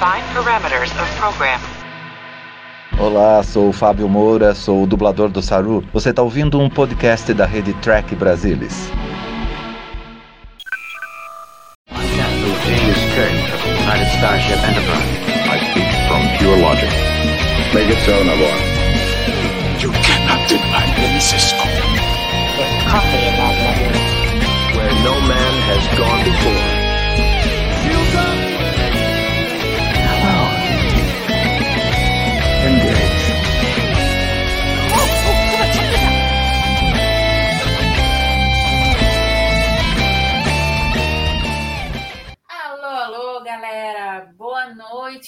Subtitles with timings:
[0.00, 1.60] Define parameters of program.
[2.98, 5.84] Olá, sou o Fábio Moura, sou o dublador do Saru.
[5.92, 8.90] Você está ouvindo um podcast da rede Track Brasilis.
[14.16, 15.10] Starship Enterprise.
[15.50, 16.88] I speak from pure logic.
[17.74, 18.69] Make it so, Nabor.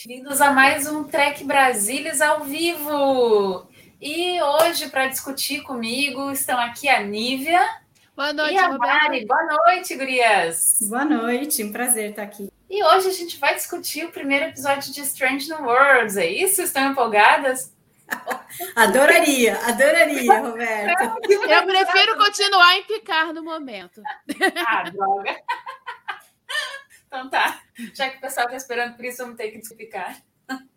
[0.04, 3.68] Bem-vindos a mais um Trek Brasilis ao vivo!
[4.00, 7.62] E hoje, para discutir comigo, estão aqui a Nívia
[8.16, 9.02] Boa noite, e a Roberto.
[9.02, 9.26] Mari.
[9.26, 10.78] Boa noite, gurias!
[10.88, 12.52] Boa noite, um prazer estar aqui.
[12.68, 16.62] E hoje a gente vai discutir o primeiro episódio de Strange New Worlds, é isso?
[16.62, 17.72] Estão empolgadas?
[18.74, 21.30] Adoraria, adoraria, Roberto.
[21.30, 24.02] Eu prefiro continuar em picar no momento.
[24.66, 25.36] Ah, droga!
[27.12, 27.60] Então tá,
[27.94, 30.16] já que o pessoal está esperando por isso, vamos ter que explicar.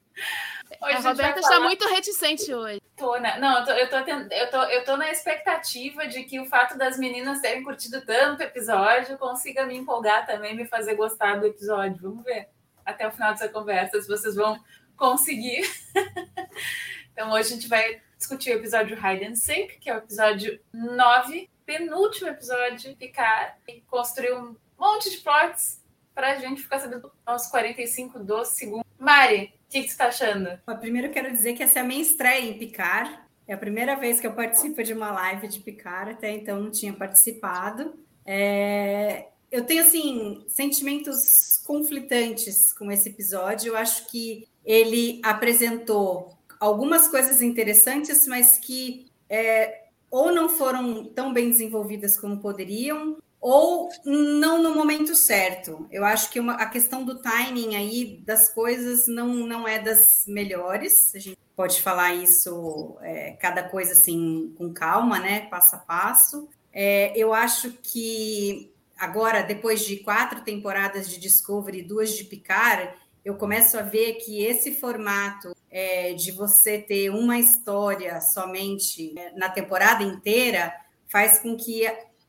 [0.82, 2.82] Hoje A Roberta está muito reticente hoje.
[2.96, 3.38] Tô, né?
[3.38, 3.98] Não, eu tô, eu, tô,
[4.34, 8.40] eu, tô, eu tô na expectativa de que o fato das meninas terem curtido tanto
[8.40, 12.02] o episódio consiga me empolgar também, me fazer gostar do episódio.
[12.02, 12.50] Vamos ver
[12.86, 14.58] até o final dessa conversa se vocês vão
[14.96, 15.62] conseguir.
[17.12, 20.60] então, hoje a gente vai discutir o episódio Hide and Seek, que é o episódio
[20.74, 25.85] 9, penúltimo episódio de Picar, e construir um monte de plots
[26.16, 28.86] pra gente ficar sabendo aos 45 do segundo.
[28.98, 30.58] Mari, o que, que você tá achando?
[30.66, 33.28] Mas Primeiro quero dizer que essa é a minha estreia em Picar.
[33.48, 36.72] É a primeira vez que eu participo de uma live de Picar, até então não
[36.72, 37.94] tinha participado.
[38.26, 43.74] É, Eu tenho, assim, sentimentos conflitantes com esse episódio.
[43.74, 51.34] Eu acho que ele apresentou algumas coisas interessantes, mas que é, ou não foram tão
[51.34, 53.18] bem desenvolvidas como poderiam,
[53.48, 55.88] ou não no momento certo.
[55.92, 60.24] Eu acho que uma- a questão do timing aí das coisas não, não é das
[60.26, 61.14] melhores.
[61.14, 65.42] A gente pode falar isso, é, cada coisa assim, com calma, né?
[65.42, 66.50] Passo a passo.
[66.74, 72.96] É, eu acho que agora, depois de quatro temporadas de Discovery e duas de Picard,
[73.24, 79.38] eu começo a ver que esse formato é, de você ter uma história somente é,
[79.38, 80.74] na temporada inteira
[81.08, 81.86] faz com que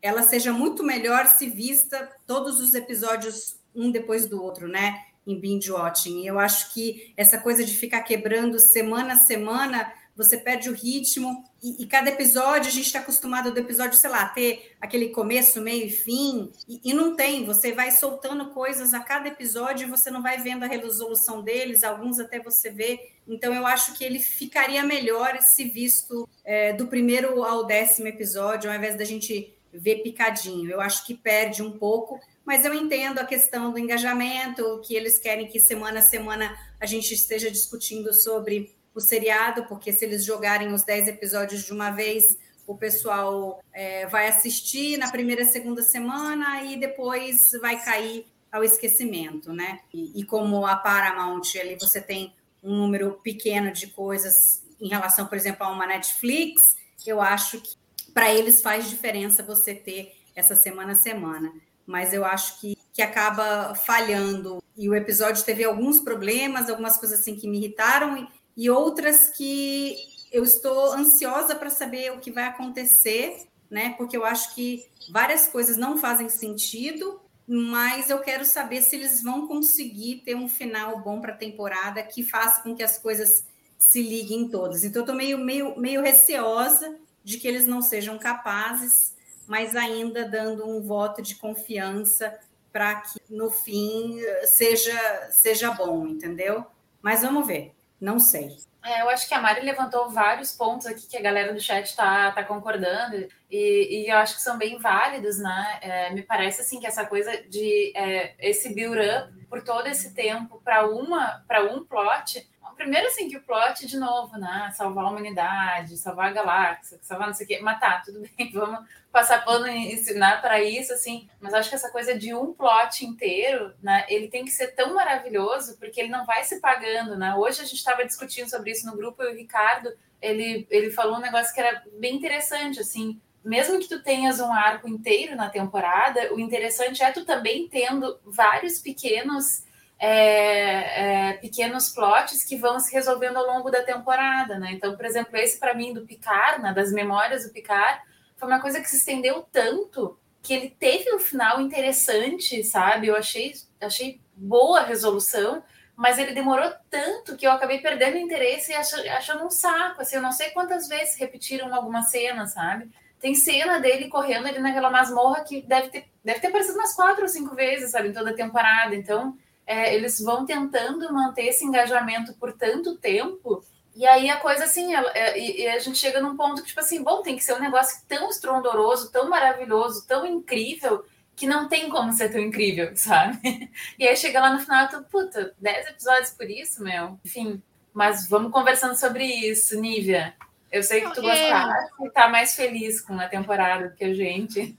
[0.07, 5.05] ela seja muito melhor se vista todos os episódios um depois do outro, né?
[5.27, 6.27] Em binge watching.
[6.27, 11.45] Eu acho que essa coisa de ficar quebrando semana a semana, você perde o ritmo.
[11.63, 15.61] E, e cada episódio, a gente está acostumado do episódio, sei lá, ter aquele começo,
[15.61, 16.51] meio e fim.
[16.67, 20.39] E, e não tem, você vai soltando coisas a cada episódio e você não vai
[20.39, 23.11] vendo a resolução deles, alguns até você vê.
[23.29, 28.71] Então eu acho que ele ficaria melhor se visto é, do primeiro ao décimo episódio,
[28.71, 30.71] ao invés da gente ver picadinho.
[30.71, 35.19] Eu acho que perde um pouco, mas eu entendo a questão do engajamento, que eles
[35.19, 40.25] querem que semana a semana a gente esteja discutindo sobre o seriado, porque se eles
[40.25, 45.83] jogarem os 10 episódios de uma vez, o pessoal é, vai assistir na primeira, segunda
[45.83, 49.81] semana e depois vai cair ao esquecimento, né?
[49.93, 55.27] E, e como a Paramount ali você tem um número pequeno de coisas em relação,
[55.27, 56.63] por exemplo, a uma Netflix,
[57.07, 57.76] eu acho que
[58.17, 61.53] para eles faz diferença você ter essa semana a semana.
[61.87, 64.63] Mas eu acho que, que acaba falhando.
[64.75, 68.27] E o episódio teve alguns problemas, algumas coisas assim que me irritaram,
[68.57, 69.99] e, outras que
[70.33, 73.95] eu estou ansiosa para saber o que vai acontecer, né?
[73.99, 79.23] Porque eu acho que várias coisas não fazem sentido, mas eu quero saber se eles
[79.23, 83.45] vão conseguir ter um final bom para a temporada que faça com que as coisas
[83.79, 84.85] se liguem todas.
[84.85, 89.13] Então, eu estou meio, meio, meio receosa de que eles não sejam capazes,
[89.49, 92.39] mas ainda dando um voto de confiança
[92.73, 96.65] para que no fim seja, seja bom, entendeu?
[97.03, 98.57] Mas vamos ver, não sei.
[98.85, 101.85] É, eu acho que a Mari levantou vários pontos aqui que a galera do chat
[101.87, 105.79] está tá concordando e, e eu acho que são bem válidos, né?
[105.83, 110.61] É, me parece assim que essa coisa de é, esse build-up por todo esse tempo
[110.65, 114.71] para uma para um plot primeiro assim que o plot de novo, né?
[114.75, 118.81] Salvar a humanidade, salvar a galáxia, salvar não sei o quê, matar, tudo bem, vamos
[119.11, 121.29] passar pano e ensinar para isso, assim.
[121.41, 124.05] Mas acho que essa coisa de um plot inteiro, né?
[124.09, 127.35] Ele tem que ser tão maravilhoso porque ele não vai se pagando, né?
[127.35, 131.17] Hoje a gente estava discutindo sobre isso no grupo e o Ricardo ele, ele falou
[131.17, 133.21] um negócio que era bem interessante, assim.
[133.45, 138.19] Mesmo que tu tenhas um arco inteiro na temporada, o interessante é tu também tendo
[138.25, 139.65] vários pequenos
[139.99, 144.73] é, é, pequenos plots que vão se resolvendo ao longo da temporada, né?
[144.73, 148.01] Então, por exemplo, esse para mim do Picard, né, das memórias do Picard,
[148.37, 153.09] foi uma coisa que se estendeu tanto que ele teve um final interessante, sabe?
[153.09, 155.63] Eu achei, achei boa a resolução,
[155.97, 160.03] mas ele demorou tanto que eu acabei perdendo interesse e achando, achando um saco.
[160.03, 162.89] Assim, eu não sei quantas vezes repetiram alguma cena, sabe?
[163.19, 167.23] Tem cena dele correndo ali naquela masmorra que deve ter, deve ter aparecido umas quatro
[167.23, 168.95] ou cinco vezes, sabe, em toda a temporada.
[168.95, 169.37] Então,
[169.67, 173.65] é, eles vão tentando manter esse engajamento por tanto tempo.
[173.95, 177.03] E aí a coisa assim, é, e, a gente chega num ponto que, tipo assim,
[177.03, 181.05] bom, tem que ser um negócio tão estrondoroso, tão maravilhoso, tão incrível,
[181.35, 183.71] que não tem como ser tão incrível, sabe?
[183.99, 187.19] E aí chega lá no final, tu, puta, 10 episódios por isso, meu.
[187.25, 190.35] Enfim, mas vamos conversando sobre isso, Nívia.
[190.71, 192.07] Eu sei que tu gostaste é...
[192.07, 194.75] e tá mais feliz com a temporada do que a gente.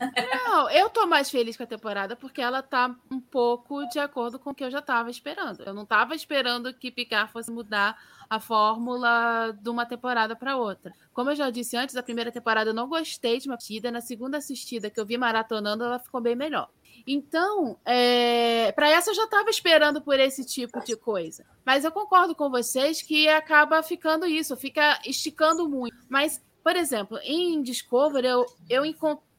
[0.45, 4.37] Não, eu tô mais feliz com a temporada porque ela tá um pouco de acordo
[4.37, 5.63] com o que eu já tava esperando.
[5.63, 7.97] Eu não tava esperando que Picard fosse mudar
[8.29, 10.93] a fórmula de uma temporada para outra.
[11.13, 14.01] Como eu já disse antes, a primeira temporada eu não gostei de uma assistida, na
[14.01, 16.69] segunda assistida que eu vi maratonando, ela ficou bem melhor.
[17.07, 21.45] Então, é, para essa eu já estava esperando por esse tipo de coisa.
[21.65, 25.95] Mas eu concordo com vocês que acaba ficando isso, fica esticando muito.
[26.09, 28.83] Mas, por exemplo, em Discovery, eu, eu,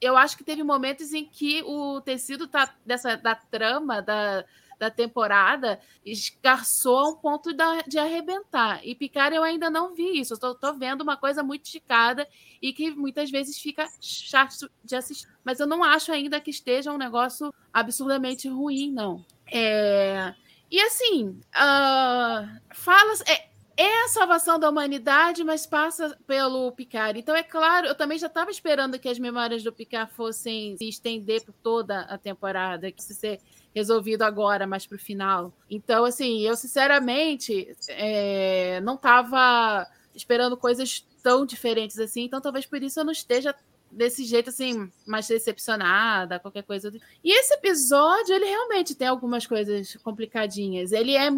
[0.00, 4.46] eu acho que teve momentos em que o tecido tá, dessa, da trama, da,
[4.78, 7.50] da temporada esgarçou a um ponto
[7.86, 8.80] de arrebentar.
[8.86, 10.34] E Picard eu ainda não vi isso.
[10.40, 12.26] Eu tô, vendo uma coisa muito esticada
[12.62, 15.28] e que muitas vezes fica chato de assistir.
[15.44, 19.24] Mas eu não acho ainda que esteja um negócio absurdamente ruim, não.
[19.50, 20.34] É...
[20.70, 23.14] E assim, uh, fala.
[23.26, 23.48] É,
[23.78, 27.16] é a salvação da humanidade, mas passa pelo Picard.
[27.16, 30.88] Então, é claro, eu também já estava esperando que as memórias do Picard fossem se
[30.88, 33.14] estender por toda a temporada, que se
[33.74, 35.52] resolvido agora, mais para o final.
[35.70, 42.82] Então, assim, eu sinceramente é, não estava esperando coisas tão diferentes assim, então talvez por
[42.82, 43.54] isso eu não esteja
[43.90, 46.92] desse jeito assim, mais decepcionada, qualquer coisa.
[47.24, 50.92] E esse episódio, ele realmente tem algumas coisas complicadinhas.
[50.92, 51.28] Ele é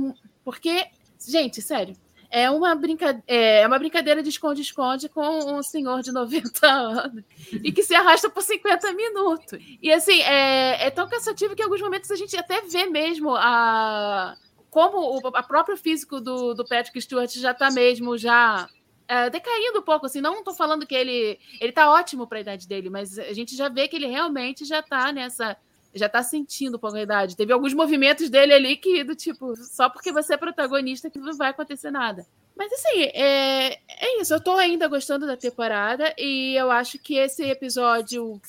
[0.44, 0.86] porque,
[1.26, 1.94] gente, sério,
[2.30, 3.22] é uma, brinca...
[3.26, 8.30] é uma brincadeira de esconde-esconde com um senhor de 90 anos e que se arrasta
[8.30, 9.58] por 50 minutos.
[9.82, 13.34] E assim, é, é tão cansativo que em alguns momentos a gente até vê mesmo
[13.34, 14.36] a
[14.70, 18.68] como o a próprio físico do, do Patrick Stewart já está mesmo já
[19.08, 22.42] é, decaindo um pouco, assim, não estou falando que ele ele tá ótimo para a
[22.42, 25.56] idade dele, mas a gente já vê que ele realmente já está nessa
[25.94, 27.36] já tá sentindo pouco a idade.
[27.36, 31.36] Teve alguns movimentos dele ali que, do tipo, só porque você é protagonista que não
[31.36, 32.26] vai acontecer nada.
[32.56, 34.34] Mas assim, é, é isso.
[34.34, 38.40] Eu tô ainda gostando da temporada e eu acho que esse episódio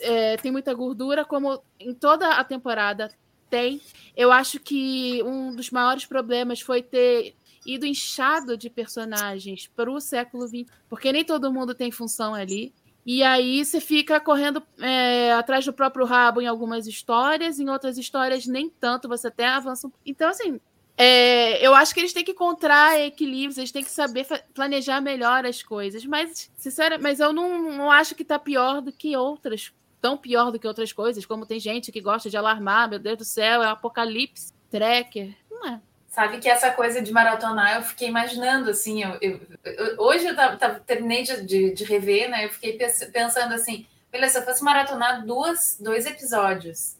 [0.00, 3.10] é, tem muita gordura, como em toda a temporada
[3.48, 3.80] tem.
[4.16, 7.34] Eu acho que um dos maiores problemas foi ter
[7.66, 12.72] ido inchado de personagens para o século XX, porque nem todo mundo tem função ali.
[13.04, 17.96] E aí você fica correndo é, atrás do próprio rabo em algumas histórias, em outras
[17.96, 19.90] histórias nem tanto, você até avança.
[20.04, 20.60] Então, assim,
[20.96, 25.46] é, eu acho que eles têm que encontrar equilíbrios, eles têm que saber planejar melhor
[25.46, 26.04] as coisas.
[26.04, 30.50] Mas, sinceramente, mas eu não, não acho que está pior do que outras, tão pior
[30.50, 33.62] do que outras coisas, como tem gente que gosta de alarmar, meu Deus do céu,
[33.62, 35.34] é um apocalipse, tracker.
[35.50, 35.80] Não é.
[36.10, 40.34] Sabe que essa coisa de maratonar, eu fiquei imaginando, assim, eu, eu, eu hoje eu
[40.34, 42.46] tava, tava, terminei de, de, de, rever, né?
[42.46, 42.76] Eu fiquei
[43.12, 46.96] pensando assim, beleza, se eu fosse maratonar duas, dois episódios,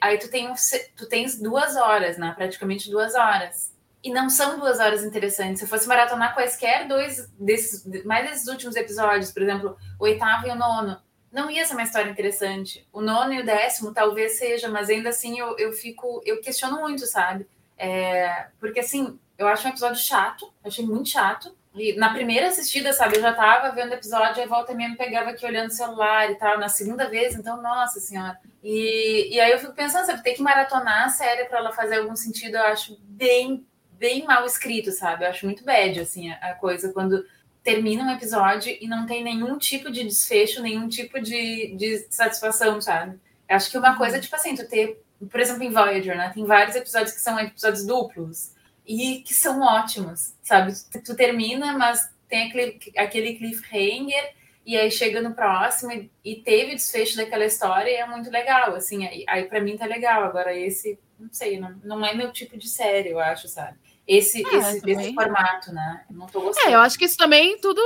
[0.00, 0.50] aí tu, tem,
[0.96, 2.32] tu tens duas horas, né?
[2.34, 3.70] Praticamente duas horas.
[4.02, 5.58] E não são duas horas interessantes.
[5.58, 10.46] Se eu fosse maratonar quaisquer dois desses, mais desses últimos episódios, por exemplo, o oitavo
[10.46, 10.98] e o nono,
[11.30, 12.88] não ia ser uma história interessante.
[12.90, 16.80] O nono e o décimo talvez seja, mas ainda assim eu, eu fico, eu questiono
[16.80, 17.46] muito, sabe?
[17.76, 21.54] É, porque, assim, eu acho um episódio chato, achei muito chato.
[21.74, 24.90] E na primeira assistida, sabe, eu já tava vendo o episódio, e volta e meia
[24.90, 26.58] me pegava aqui olhando o celular e tal.
[26.58, 28.38] Na segunda vez, então, nossa senhora.
[28.62, 31.96] E, e aí eu fico pensando, sabe, ter que maratonar a série para ela fazer
[31.96, 35.24] algum sentido, eu acho bem, bem mal escrito, sabe?
[35.24, 37.26] Eu acho muito bad, assim, a, a coisa quando
[37.64, 42.80] termina um episódio e não tem nenhum tipo de desfecho, nenhum tipo de, de satisfação,
[42.80, 43.18] sabe?
[43.48, 46.30] Eu acho que uma coisa, tipo assim, tu ter por exemplo, em Voyager, né?
[46.34, 48.52] Tem vários episódios que são episódios duplos
[48.86, 50.72] e que são ótimos, sabe?
[51.04, 54.34] Tu, termina, mas tem aquele, aquele cliffhanger
[54.66, 58.74] e aí chega no próximo e, e teve desfecho daquela história e é muito legal,
[58.74, 60.24] assim, aí, aí para mim tá legal.
[60.24, 63.78] Agora esse, não sei, não, não é meu tipo de série, eu acho, sabe?
[64.06, 66.04] Esse, é, esse, esse formato, né?
[66.10, 66.68] Eu não tô gostando.
[66.68, 67.80] É, eu acho que isso também tudo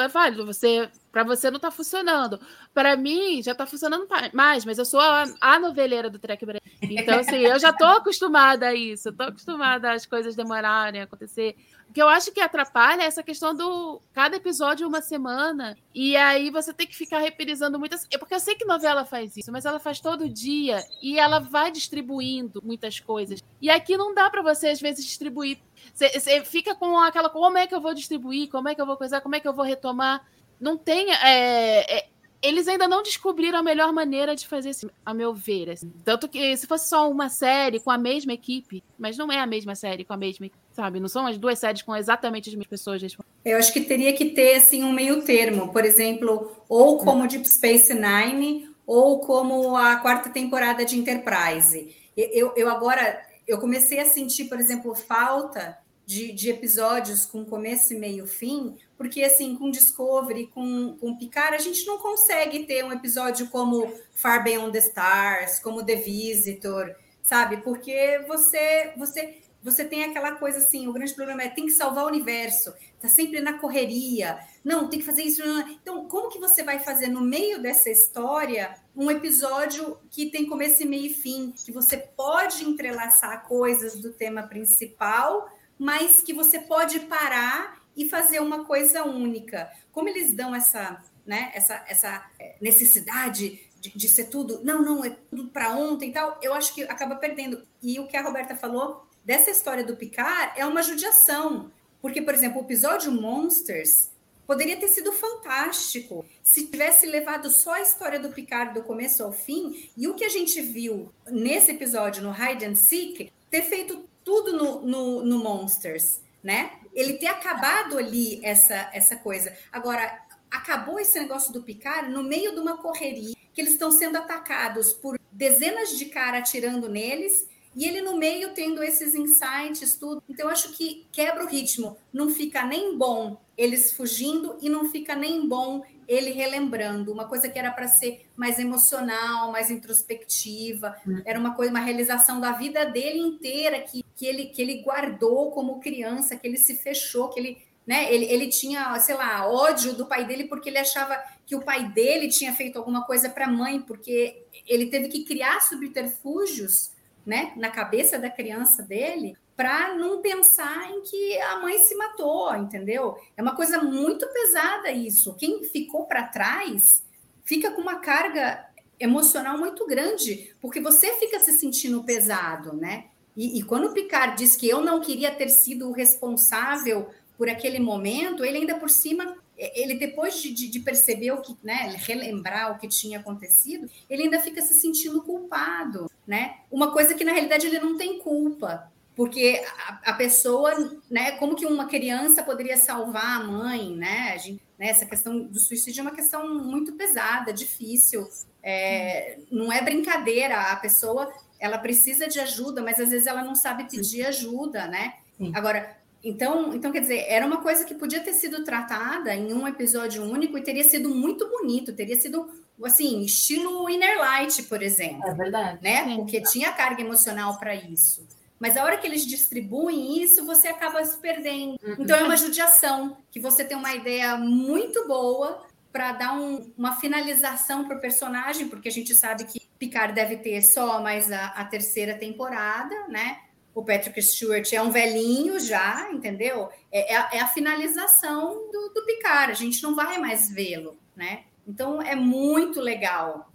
[0.00, 0.44] é válido.
[0.44, 2.38] Você Para você não tá funcionando.
[2.74, 6.60] Para mim, já tá funcionando mais, mas eu sou a, a noveleira do Trek Brasil.
[6.82, 9.08] Então, assim, eu já tô acostumada a isso.
[9.08, 11.56] Eu tô acostumada às coisas demorarem a acontecer.
[11.92, 15.76] O que eu acho que atrapalha é essa questão do cada episódio uma semana.
[15.94, 18.06] E aí você tem que ficar reprisando muitas.
[18.10, 21.38] É porque eu sei que novela faz isso, mas ela faz todo dia e ela
[21.38, 23.42] vai distribuindo muitas coisas.
[23.60, 25.58] E aqui não dá para você, às vezes, distribuir.
[25.92, 27.28] Você fica com aquela.
[27.28, 28.48] Como é que eu vou distribuir?
[28.48, 29.20] Como é que eu vou coisar?
[29.20, 30.26] Como é que eu vou retomar?
[30.58, 31.12] Não tem.
[31.12, 32.08] É, é,
[32.42, 35.70] eles ainda não descobriram a melhor maneira de fazer isso, a meu ver.
[35.70, 35.92] Assim.
[36.04, 39.46] Tanto que se fosse só uma série com a mesma equipe, mas não é a
[39.46, 40.98] mesma série com a mesma equipe, sabe?
[40.98, 43.02] Não são as duas séries com exatamente as mesmas pessoas.
[43.44, 47.48] Eu acho que teria que ter assim um meio termo, por exemplo, ou como Deep
[47.48, 51.94] Space Nine, ou como a quarta temporada de Enterprise.
[52.16, 57.92] Eu, eu agora eu comecei a sentir, por exemplo, falta de, de, episódios com começo
[57.92, 62.84] e meio fim, porque assim, com Discovery, com, com Picard, a gente não consegue ter
[62.84, 67.56] um episódio como Far Beyond the Stars, como The Visitor, sabe?
[67.56, 72.04] Porque você você você tem aquela coisa assim, o grande problema é tem que salvar
[72.04, 74.38] o universo, tá sempre na correria.
[74.64, 75.42] Não, tem que fazer isso.
[75.82, 80.86] Então, como que você vai fazer no meio dessa história um episódio que tem começo
[80.86, 85.48] meio e fim, que você pode entrelaçar coisas do tema principal
[85.82, 89.70] mas que você pode parar e fazer uma coisa única.
[89.90, 95.04] Como eles dão essa, né, essa, essa é, necessidade de, de ser tudo, não, não,
[95.04, 97.62] é tudo para ontem e tal, eu acho que acaba perdendo.
[97.82, 101.70] E o que a Roberta falou dessa história do Picard é uma judiação.
[102.00, 104.10] Porque, por exemplo, o episódio Monsters
[104.46, 109.32] poderia ter sido fantástico se tivesse levado só a história do Picard do começo ao
[109.32, 114.04] fim e o que a gente viu nesse episódio no Hide and Seek ter feito
[114.24, 116.72] tudo no, no, no Monsters, né?
[116.92, 119.56] Ele ter acabado ali essa, essa coisa.
[119.72, 120.20] Agora,
[120.50, 124.92] acabou esse negócio do Picard no meio de uma correria, que eles estão sendo atacados
[124.92, 130.22] por dezenas de caras atirando neles, e ele no meio tendo esses insights, tudo.
[130.28, 131.96] Então, eu acho que quebra o ritmo.
[132.12, 137.48] Não fica nem bom eles fugindo e não fica nem bom ele relembrando uma coisa
[137.48, 141.22] que era para ser mais emocional, mais introspectiva, hum.
[141.24, 145.50] era uma coisa, uma realização da vida dele inteira que, que ele que ele guardou
[145.50, 148.12] como criança, que ele se fechou, que ele né?
[148.12, 151.88] Ele, ele tinha, sei lá, ódio do pai dele porque ele achava que o pai
[151.88, 156.92] dele tinha feito alguma coisa para a mãe, porque ele teve que criar subterfúgios
[157.26, 162.54] né, na cabeça da criança dele para não pensar em que a mãe se matou,
[162.56, 163.16] entendeu?
[163.36, 165.34] É uma coisa muito pesada isso.
[165.34, 167.04] Quem ficou para trás
[167.44, 168.64] fica com uma carga
[168.98, 173.06] emocional muito grande, porque você fica se sentindo pesado, né?
[173.36, 177.48] E, e quando o Picard diz que eu não queria ter sido o responsável por
[177.48, 182.72] aquele momento, ele ainda por cima, ele depois de, de, perceber o que, né, relembrar
[182.72, 186.56] o que tinha acontecido, ele ainda fica se sentindo culpado, né?
[186.70, 190.72] Uma coisa que na realidade ele não tem culpa, porque a, a, pessoa,
[191.10, 194.32] né, como que uma criança poderia salvar a mãe, né?
[194.32, 198.26] A gente, né essa questão do suicídio é uma questão muito pesada, difícil,
[198.62, 200.72] é, não é brincadeira.
[200.72, 205.14] A pessoa, ela precisa de ajuda, mas às vezes ela não sabe pedir ajuda, né?
[205.38, 205.52] Sim.
[205.54, 209.66] Agora, então, então, quer dizer, era uma coisa que podia ter sido tratada em um
[209.66, 212.50] episódio único e teria sido muito bonito, teria sido
[212.82, 215.24] assim, estilo Inner Light, por exemplo.
[215.24, 215.78] É verdade.
[215.80, 216.16] Né?
[216.16, 218.26] Porque tinha carga emocional para isso.
[218.58, 221.78] Mas a hora que eles distribuem isso, você acaba se perdendo.
[221.80, 221.96] Uhum.
[222.00, 226.96] Então é uma judiação, que você tem uma ideia muito boa para dar um, uma
[226.96, 231.46] finalização para o personagem, porque a gente sabe que Picard deve ter só mais a,
[231.46, 233.40] a, terceira temporada, né?
[233.74, 236.68] O Patrick Stewart é um velhinho já, entendeu?
[236.92, 240.96] É, é, a, é a, finalização do, do Picard, a gente não vai mais vê-lo,
[241.16, 241.42] né?
[241.66, 243.50] Então é muito legal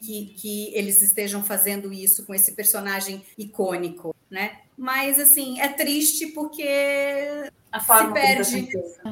[0.00, 4.58] que, que eles estejam fazendo isso com esse personagem icônico, né?
[4.76, 8.68] Mas assim, é triste porque a forma se perde,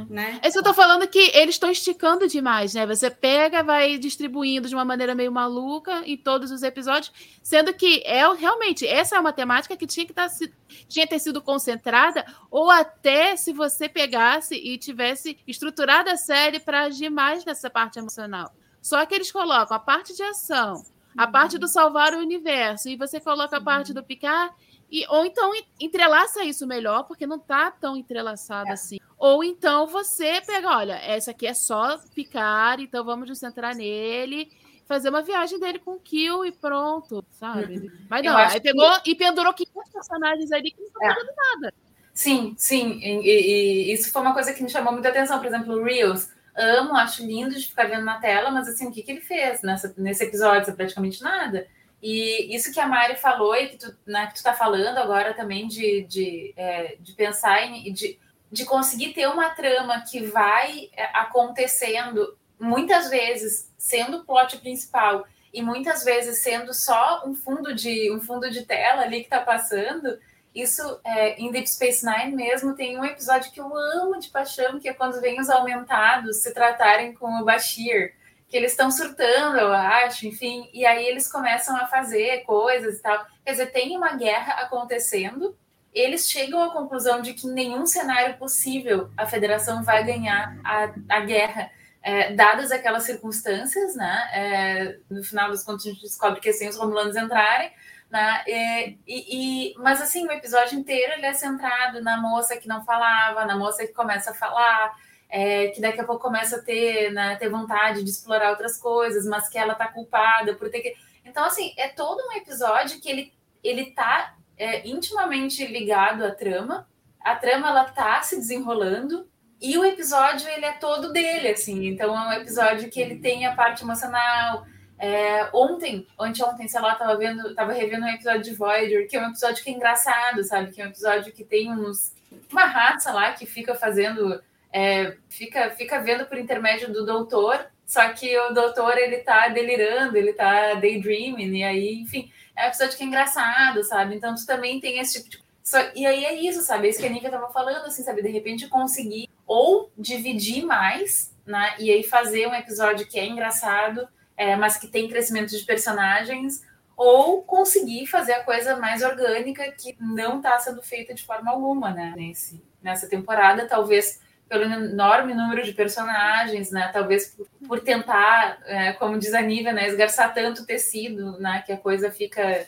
[0.09, 0.39] né?
[0.43, 2.87] É isso eu tô falando que eles estão esticando demais, né?
[2.87, 8.03] Você pega, vai distribuindo de uma maneira meio maluca em todos os episódios, sendo que
[8.05, 10.47] é realmente essa é uma temática que tinha que estar tá,
[10.89, 16.83] tinha ter sido concentrada, ou até se você pegasse e tivesse estruturado a série para
[16.83, 18.53] agir mais nessa parte emocional.
[18.81, 20.85] Só que eles colocam a parte de ação,
[21.17, 24.55] a parte do salvar o universo, e você coloca a parte do picar,
[24.93, 28.73] e, ou então entrelaça isso melhor, porque não tá tão entrelaçado é.
[28.73, 28.99] assim.
[29.17, 34.53] Ou então você pega, olha, essa aqui é só picar, então vamos nos centrar nele,
[34.87, 37.91] fazer uma viagem dele com kill e pronto, sabe?
[38.11, 39.13] Mas não, aí pegou que...
[39.13, 41.55] e pendurou 500 personagens ali que não estão é.
[41.55, 41.75] nada.
[42.13, 45.47] Sim, sim, e, e, e, isso foi uma coisa que me chamou muita atenção, por
[45.47, 49.03] exemplo, o Reels amo, acho lindo de ficar vendo na tela, mas assim, o que,
[49.03, 50.75] que ele fez nessa, nesse episódio?
[50.75, 51.67] Praticamente nada.
[52.03, 55.33] E isso que a Mari falou e que tu, né, que tu tá falando agora
[55.35, 58.19] também de, de, é, de pensar em de,
[58.51, 65.25] de conseguir ter uma trama que vai é, acontecendo muitas vezes sendo o plot principal
[65.55, 69.41] e muitas vezes sendo só um fundo de um fundo de tela ali que tá
[69.41, 70.19] passando.
[70.53, 74.81] Isso é, em Deep Space Nine mesmo tem um episódio que eu amo de paixão,
[74.81, 78.15] que é quando vem os aumentados se tratarem com o Bashir
[78.53, 83.03] que eles estão surtando, eu acho, enfim, e aí eles começam a fazer coisas e
[83.03, 83.25] tal.
[83.43, 85.57] Quer dizer, tem uma guerra acontecendo,
[85.91, 90.93] eles chegam à conclusão de que em nenhum cenário possível a federação vai ganhar a,
[91.09, 91.71] a guerra,
[92.03, 94.29] é, dadas aquelas circunstâncias, né?
[94.35, 97.73] É, no final das contas, a gente descobre que assim os romulanos entrarem.
[98.11, 98.45] Né?
[98.47, 103.47] E, e, mas assim, o episódio inteiro ele é centrado na moça que não falava,
[103.47, 104.95] na moça que começa a falar,
[105.35, 109.25] é, que daqui a pouco começa a ter, né, ter vontade de explorar outras coisas,
[109.25, 110.95] mas que ela tá culpada por ter que.
[111.25, 113.33] Então, assim, é todo um episódio que ele,
[113.65, 116.87] ele tá é, intimamente ligado à trama.
[117.19, 119.27] A trama ela tá se desenrolando
[119.59, 121.87] e o episódio ele é todo dele, assim.
[121.87, 124.67] Então é um episódio que ele tem a parte emocional.
[124.99, 129.23] É, ontem, anteontem, sei lá, tava vendo, tava revendo um episódio de Voyager, que é
[129.23, 130.73] um episódio que é engraçado, sabe?
[130.73, 132.13] Que é um episódio que tem uns
[132.51, 138.09] uma raça lá que fica fazendo é, fica, fica vendo por intermédio do doutor, só
[138.11, 142.97] que o doutor ele tá delirando, ele tá daydreaming, e aí, enfim, é um episódio
[142.97, 144.17] que é engraçado, sabe?
[144.17, 145.43] Então tu também tem esse tipo de.
[145.63, 146.87] Só, e aí é isso, sabe?
[146.87, 148.23] É isso que a Nívia tava falando, assim, sabe?
[148.23, 151.75] De repente conseguir ou dividir mais, né?
[151.79, 156.63] E aí fazer um episódio que é engraçado, é, mas que tem crescimento de personagens,
[156.97, 161.91] ou conseguir fazer a coisa mais orgânica que não está sendo feita de forma alguma,
[161.91, 162.13] né?
[162.17, 164.21] Nesse, nessa temporada, talvez
[164.53, 166.91] pelo enorme número de personagens, né?
[166.93, 169.89] Talvez por, por tentar, é, como diz a Nívia, né?
[169.89, 171.63] Esgarçar tanto tecido, né?
[171.65, 172.67] Que a coisa fica,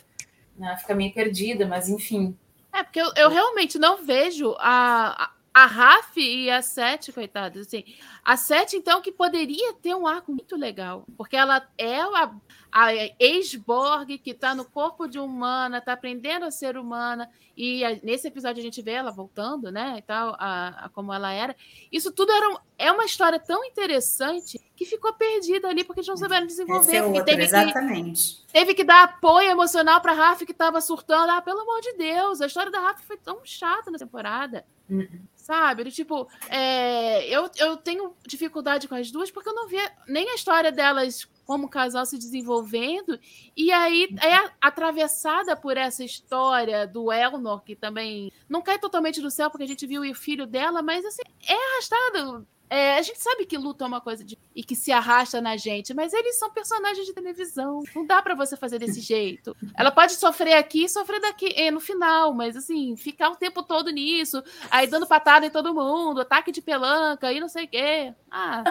[0.57, 0.77] né?
[0.79, 2.35] fica meio perdida, mas enfim.
[2.73, 7.67] É, porque eu, eu realmente não vejo a, a, a Raf e a Sete, coitadas,
[7.67, 7.85] assim.
[8.25, 12.35] A Sete, então, que poderia ter um arco muito legal, porque ela é a,
[12.73, 17.99] a ex-Borg que está no corpo de humana, está aprendendo a ser humana, e a,
[18.03, 21.55] nesse episódio a gente vê ela voltando, né, e tal, a, a como ela era.
[21.93, 26.17] Isso tudo era é uma história tão interessante que ficou perdida ali porque eles não
[26.17, 26.97] souberam desenvolver.
[26.97, 28.43] é outro, teve exatamente.
[28.47, 31.31] Que, teve que dar apoio emocional para Raf que estava surtando.
[31.31, 34.65] Ah, pelo amor de Deus, a história da Raf foi tão chata na temporada.
[34.89, 35.21] Uhum.
[35.37, 35.91] Sabe?
[35.91, 39.77] Tipo, é, eu, eu tenho dificuldade com as duas porque eu não vi
[40.09, 43.19] nem a história delas como casal se desenvolvendo,
[43.57, 49.31] e aí é atravessada por essa história do Elnor, que também não cai totalmente do
[49.31, 52.47] céu, porque a gente viu o filho dela, mas assim, é arrastado.
[52.75, 55.57] É, a gente sabe que luta é uma coisa de, e que se arrasta na
[55.57, 57.85] gente, mas eles são personagens de televisão.
[57.95, 59.57] Não dá para você fazer desse jeito.
[59.79, 63.63] Ela pode sofrer aqui e sofrer daqui é, no final, mas assim, ficar o tempo
[63.63, 67.69] todo nisso, aí dando patada em todo mundo, ataque de pelanca e não sei o
[67.69, 68.13] quê.
[68.29, 68.65] Ah,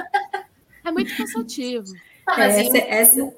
[0.84, 1.88] é muito cansativo.
[2.28, 3.34] Não, mas, essa, em, essa...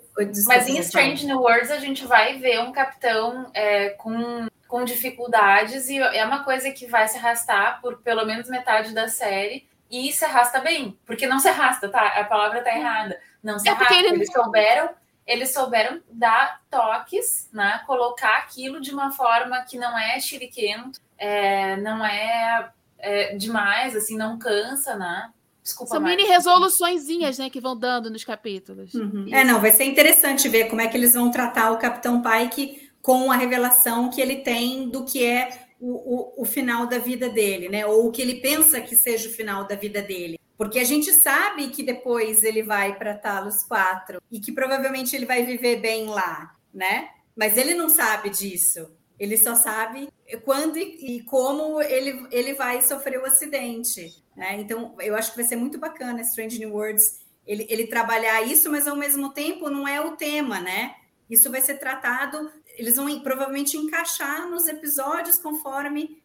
[0.48, 5.90] mas em Strange New Worlds a gente vai ver um capitão é, com, com dificuldades
[5.90, 10.12] e é uma coisa que vai se arrastar por pelo menos metade da série e
[10.12, 12.08] se arrasta bem, porque não se arrasta, tá?
[12.20, 13.20] A palavra tá errada.
[13.44, 13.94] Não se é arrasta.
[13.94, 14.08] Ele...
[14.10, 14.90] Eles souberam,
[15.26, 17.82] eles souberam dar toques, né?
[17.86, 22.70] Colocar aquilo de uma forma que não é chiriquento, é, não é,
[23.00, 25.32] é demais, assim, não cansa, né?
[25.66, 28.94] Desculpa, São mini resoluçõezinhas, né, que vão dando nos capítulos.
[28.94, 29.28] Uhum.
[29.32, 32.92] É, não, vai ser interessante ver como é que eles vão tratar o Capitão Pike
[33.02, 37.30] com a revelação que ele tem do que é o, o, o final da vida
[37.30, 37.86] dele, né?
[37.86, 40.40] Ou o que ele pensa que seja o final da vida dele.
[40.58, 45.26] Porque a gente sabe que depois ele vai para Talos 4 e que provavelmente ele
[45.26, 47.10] vai viver bem lá, né?
[47.36, 48.90] Mas ele não sabe disso.
[49.20, 50.10] Ele só sabe
[50.44, 54.24] quando e como ele, ele vai sofrer o acidente.
[54.36, 54.58] Né?
[54.60, 58.72] Então, eu acho que vai ser muito bacana Strange New Worlds ele, ele trabalhar isso,
[58.72, 60.96] mas ao mesmo tempo não é o tema, né?
[61.30, 66.22] Isso vai ser tratado, eles vão provavelmente encaixar nos episódios conforme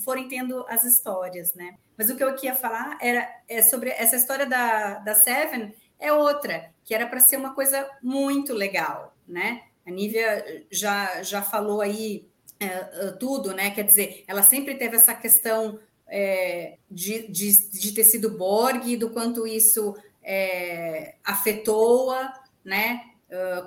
[0.00, 1.76] forem tendo as histórias, né?
[1.96, 6.12] Mas o que eu queria falar era é sobre essa história da, da Seven, é
[6.12, 9.62] outra, que era para ser uma coisa muito legal, né?
[9.86, 12.26] A Nívia já, já falou aí
[12.60, 13.70] é, tudo, né?
[13.70, 19.10] Quer dizer, ela sempre teve essa questão é, de, de, de, ter sido Borg, do
[19.10, 23.13] quanto isso é, afetou-a, né?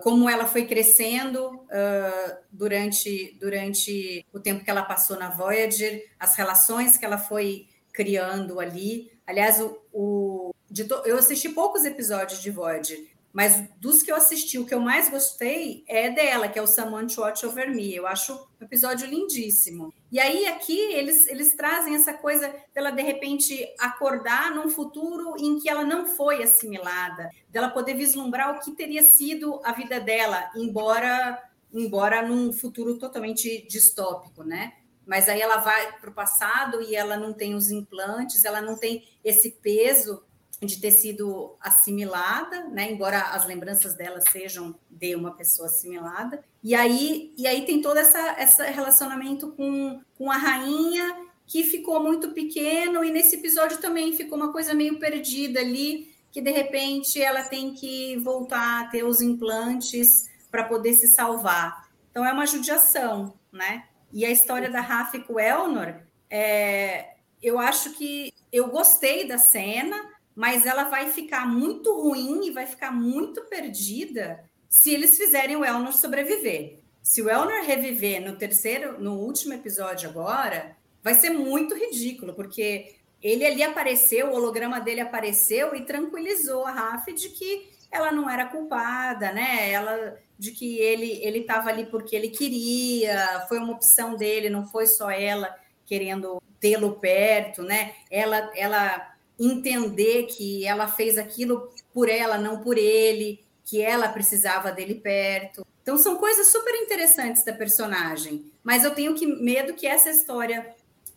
[0.03, 6.35] Como ela foi crescendo uh, durante, durante o tempo que ela passou na Voyager, as
[6.35, 9.11] relações que ela foi criando ali.
[9.25, 10.53] Aliás, o, o
[10.87, 14.79] to, eu assisti poucos episódios de Void, mas dos que eu assisti, o que eu
[14.79, 17.95] mais gostei é dela, que é o Someone to Watch Over Me.
[17.95, 19.93] Eu acho um episódio lindíssimo.
[20.11, 25.59] E aí, aqui, eles, eles trazem essa coisa dela, de repente, acordar num futuro em
[25.59, 30.49] que ela não foi assimilada, dela poder vislumbrar o que teria sido a vida dela,
[30.55, 31.39] embora,
[31.71, 34.73] embora num futuro totalmente distópico, né?
[35.05, 38.79] Mas aí ela vai para o passado e ela não tem os implantes, ela não
[38.79, 40.23] tem esse peso
[40.61, 42.91] de ter sido assimilada, né?
[42.91, 46.43] Embora as lembranças dela sejam de uma pessoa assimilada.
[46.63, 52.01] E aí, e aí tem todo essa, esse relacionamento com, com a rainha que ficou
[52.01, 57.21] muito pequeno e nesse episódio também ficou uma coisa meio perdida ali, que de repente
[57.21, 61.87] ela tem que voltar a ter os implantes para poder se salvar.
[62.11, 63.85] Então é uma judiação, né?
[64.11, 64.81] E a história da
[65.29, 69.95] o Elnor, é, eu acho que eu gostei da cena,
[70.37, 75.65] mas ela vai ficar muito ruim e vai ficar muito perdida se eles fizerem o
[75.65, 76.77] Elnor sobreviver.
[77.01, 82.97] Se o Elnor reviver no terceiro, no último episódio agora, vai ser muito ridículo, porque
[83.19, 88.29] ele ali apareceu, o holograma dele apareceu e tranquilizou a Raf de que ela não
[88.29, 89.71] era culpada, né?
[89.71, 94.67] Ela de que ele ele estava ali porque ele queria, foi uma opção dele, não
[94.67, 97.95] foi só ela querendo tê-lo perto, né?
[98.11, 104.71] Ela ela entender que ela fez aquilo por ela, não por ele, que ela precisava
[104.71, 105.65] dele perto.
[105.81, 110.75] Então são coisas super interessantes da personagem, mas eu tenho que medo que essa história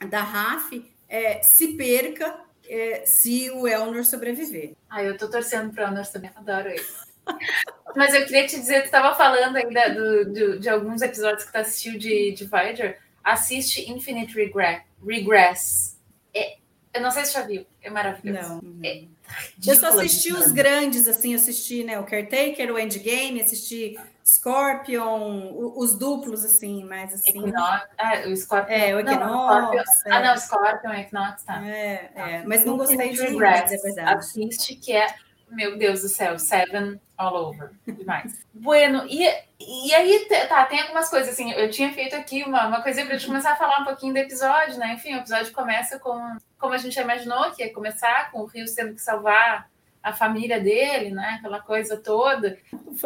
[0.09, 0.72] da Raf
[1.09, 4.74] é, se perca é, se o Elnor sobreviver.
[4.88, 7.11] Ah, eu tô torcendo para o Elnor também, adoro isso.
[7.96, 11.52] Mas eu queria te dizer, tu estava falando ainda do, do, de alguns episódios que
[11.52, 13.00] tu assistiu de, de Voyager.
[13.22, 14.35] Assiste Infinite
[15.04, 15.98] Regress.
[16.33, 16.59] É,
[16.92, 17.64] eu não sei se já viu.
[17.81, 18.61] É maravilhoso.
[18.62, 18.85] Não.
[18.85, 19.05] É,
[19.64, 25.94] eu só assisti os grandes, assim, assisti né, o Caretaker, o Endgame, assisti Scorpion, os
[25.96, 27.31] duplos, assim, mas assim.
[27.31, 28.74] Equinox, ah, o Scorpion.
[28.74, 29.26] É, o Equinox.
[29.26, 29.85] Não, é.
[30.07, 31.66] Ah, não, Scorpion, Equinox, tá.
[31.66, 32.31] É, tá.
[32.31, 34.18] é, mas não gostei de Regrets, é verdade.
[34.18, 35.07] Assiste, que é,
[35.50, 37.70] meu Deus do céu, Seven all over.
[37.86, 38.46] Demais.
[38.54, 42.82] bueno, e, e aí, tá, tem algumas coisas, assim, eu tinha feito aqui uma, uma
[42.82, 44.94] coisinha pra gente começar a falar um pouquinho do episódio, né?
[44.94, 48.64] Enfim, o episódio começa com, como a gente imaginou que ia começar, com o Rio
[48.74, 49.68] tendo que salvar
[50.02, 51.36] a família dele, né?
[51.38, 52.58] Aquela coisa toda.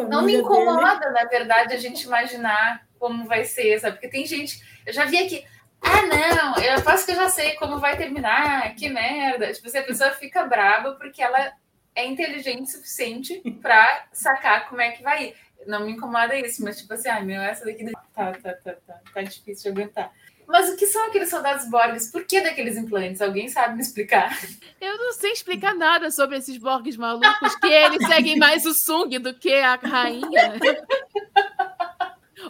[0.09, 1.11] Não me incomoda, dele.
[1.11, 3.95] na verdade, a gente imaginar como vai ser, sabe?
[3.95, 4.61] Porque tem gente.
[4.85, 5.45] Eu já vi aqui.
[5.81, 9.51] Ah, não, eu aposto que eu já sei como vai terminar, que merda.
[9.51, 11.51] Tipo, se a pessoa fica brava porque ela
[11.95, 15.35] é inteligente o suficiente para sacar como é que vai ir.
[15.65, 19.01] Não me incomoda isso, mas tipo assim, ai meu, essa daqui tá, tá, tá, tá,
[19.13, 20.11] tá difícil de aguentar.
[20.47, 22.11] Mas o que são aqueles soldados Borgs?
[22.11, 23.21] Por que daqueles implantes?
[23.21, 24.37] Alguém sabe me explicar?
[24.79, 29.17] Eu não sei explicar nada sobre esses Borgs malucos, que eles seguem mais o Sung
[29.17, 30.53] do que a rainha.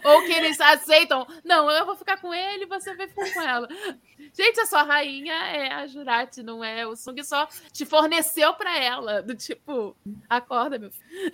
[0.04, 3.68] Ou que eles aceitam, não, eu vou ficar com ele, você vai ficar com ela.
[4.36, 6.86] Gente, a sua rainha é a Jurati, não é?
[6.86, 9.96] O Sung só te forneceu para ela, do tipo,
[10.28, 11.32] acorda, meu filho.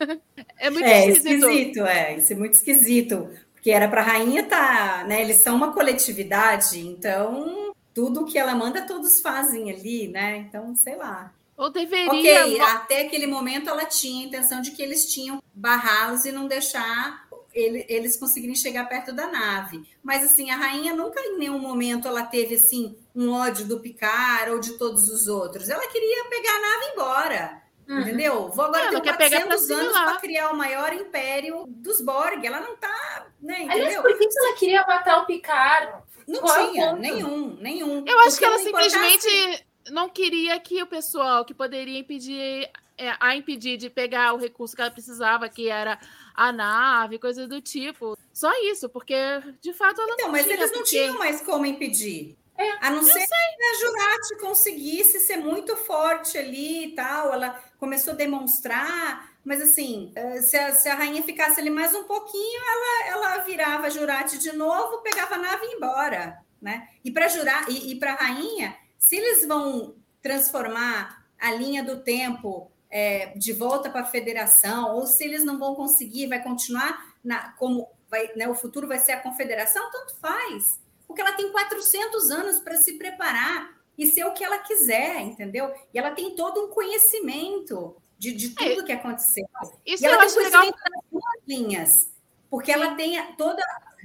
[0.56, 1.48] É muito é, esquisito.
[1.48, 1.80] esquisito.
[1.84, 3.28] É, isso é muito esquisito.
[3.52, 5.20] Porque era para a rainha estar, tá, né?
[5.20, 10.36] Eles são uma coletividade, então tudo que ela manda, todos fazem ali, né?
[10.38, 11.32] Então, sei lá.
[11.56, 12.42] Ou deveria.
[12.42, 16.48] Ok, até aquele momento ela tinha a intenção de que eles tinham barrá-los e não
[16.48, 17.23] deixar
[17.54, 19.88] ele, eles conseguirem chegar perto da nave.
[20.02, 24.50] Mas assim, a rainha nunca em nenhum momento ela teve assim um ódio do Picard
[24.50, 25.68] ou de todos os outros.
[25.68, 27.64] Ela queria pegar a nave embora.
[27.88, 28.00] Uhum.
[28.00, 28.48] Entendeu?
[28.48, 32.44] Vou agora ter 400 anos para criar o maior império dos Borg.
[32.44, 33.86] Ela não tá, né, entendeu?
[33.86, 36.02] Aliás, por que ela queria matar o Picard?
[36.26, 38.04] Não Qual tinha, nenhum, nenhum.
[38.06, 43.36] Eu acho que ela simplesmente não queria que o pessoal que poderia impedir é, a
[43.36, 45.98] impedir de pegar o recurso que ela precisava, que era
[46.34, 48.18] a nave, coisas do tipo.
[48.32, 49.14] Só isso, porque
[49.60, 50.90] de fato ela então, não mas eles não porque...
[50.90, 52.36] tinham mais como impedir.
[52.56, 53.26] É, a não ser sei.
[53.26, 59.60] que a Jurati conseguisse ser muito forte ali e tal, ela começou a demonstrar, mas
[59.60, 63.88] assim, eh, se a, se a rainha ficasse ali mais um pouquinho, ela, ela virava
[63.88, 66.88] a Jurati de novo, pegava a nave e ia embora, né?
[67.04, 72.04] E para jurar e, e para a rainha, se eles vão transformar a linha do
[72.04, 77.12] tempo é, de volta para a federação, ou se eles não vão conseguir, vai continuar
[77.24, 81.50] na, como vai, né, o futuro vai ser a confederação, tanto faz, porque ela tem
[81.50, 85.74] 400 anos para se preparar e ser o que ela quiser, entendeu?
[85.92, 89.44] E ela tem todo um conhecimento de, de é, tudo é, que aconteceu.
[89.84, 90.64] Isso e ela eu tem acho legal.
[90.64, 92.12] das linhas,
[92.48, 93.62] porque ela tem toda,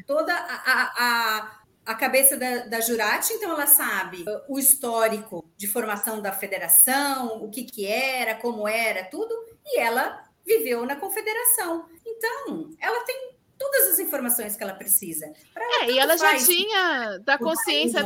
[0.07, 1.58] toda a, a, a
[1.95, 7.63] cabeça da, da Jurati, então ela sabe o histórico de formação da federação, o que,
[7.63, 9.33] que era, como era, tudo,
[9.65, 11.85] e ela viveu na confederação.
[12.05, 15.31] Então, ela tem todas as informações que ela precisa.
[15.55, 18.03] Ela, é, e ela já tinha da consciência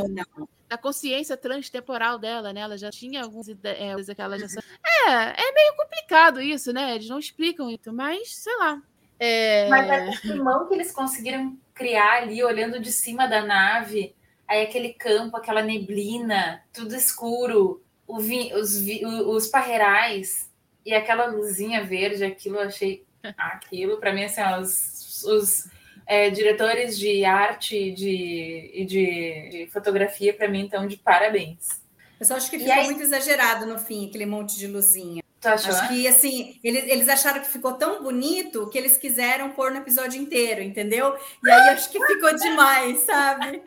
[0.74, 2.62] da consciência transtemporal dela, né?
[2.62, 4.48] Ela já tinha algumas ideias que ela já
[5.08, 6.96] É, é meio complicado isso, né?
[6.96, 8.82] Eles não explicam isso, mas sei lá.
[9.20, 9.70] É...
[9.70, 10.10] Mas é
[10.42, 14.16] o que eles conseguiram criar ali, olhando de cima da nave,
[14.48, 17.84] aí aquele campo, aquela neblina, tudo escuro,
[18.20, 20.50] vi, os, vi, os parreirais
[20.86, 23.06] e aquela luzinha verde, aquilo eu achei.
[23.38, 25.70] Aquilo, para mim, assim, ó, os, os
[26.06, 31.82] é, diretores de arte e de, de, de fotografia, para mim, estão de parabéns.
[32.20, 32.86] Eu só acho que ficou aí...
[32.86, 35.24] muito exagerado no fim, aquele monte de luzinha.
[35.46, 39.78] Acho que assim, eles, eles acharam que ficou tão bonito que eles quiseram pôr no
[39.78, 41.18] episódio inteiro, entendeu?
[41.44, 43.62] E aí acho que ficou demais, sabe?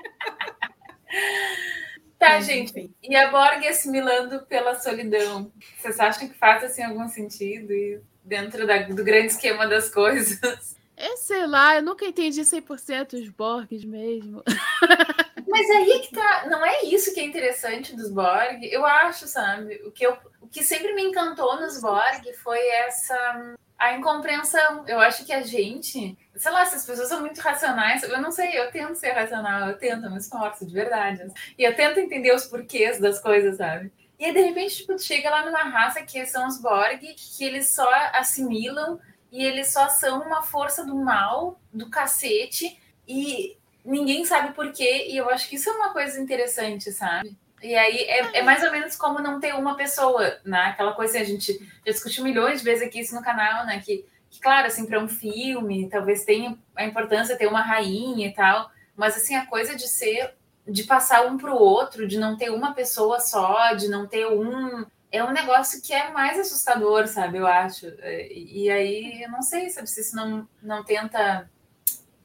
[2.18, 2.70] Tá, Mas, gente.
[2.70, 2.94] Enfim.
[3.02, 5.52] E a Borg assimilando pela solidão.
[5.78, 10.76] Vocês acham que faz assim algum sentido e dentro da, do grande esquema das coisas?
[10.96, 14.42] É, sei lá, eu nunca entendi 100% os Borgs mesmo.
[15.46, 16.46] Mas aí que tá.
[16.48, 18.64] Não é isso que é interessante dos Borg.
[18.64, 19.76] Eu acho, sabe?
[19.86, 23.54] O que, eu, o que sempre me encantou nos Borg foi essa.
[23.78, 24.84] A incompreensão.
[24.88, 26.16] Eu acho que a gente.
[26.34, 28.02] Sei lá, essas pessoas são muito racionais.
[28.02, 31.22] Eu não sei, eu tento ser racional, eu tento, eu me esforço, de verdade.
[31.58, 33.92] E eu tento entender os porquês das coisas, sabe?
[34.18, 37.74] E aí, de repente, tipo, chega lá numa raça que são os Borg, que eles
[37.74, 38.98] só assimilam
[39.30, 42.80] e eles só são uma força do mal, do cacete.
[43.06, 47.36] E ninguém sabe por quê, e eu acho que isso é uma coisa interessante, sabe?
[47.62, 50.66] E aí é, é mais ou menos como não ter uma pessoa, né?
[50.66, 51.52] Aquela coisa assim, a gente
[51.86, 53.80] já discutiu milhões de vezes aqui isso no canal, né?
[53.80, 58.26] Que, que claro, assim, para um filme, talvez tenha a importância de ter uma rainha
[58.26, 60.34] e tal, mas assim, a coisa de ser,
[60.66, 64.26] de passar um para o outro, de não ter uma pessoa só, de não ter
[64.26, 64.84] um.
[65.10, 67.38] É um negócio que é mais assustador, sabe?
[67.38, 67.86] Eu acho.
[67.86, 71.48] E, e aí, eu não sei, sabe, se isso não, não tenta.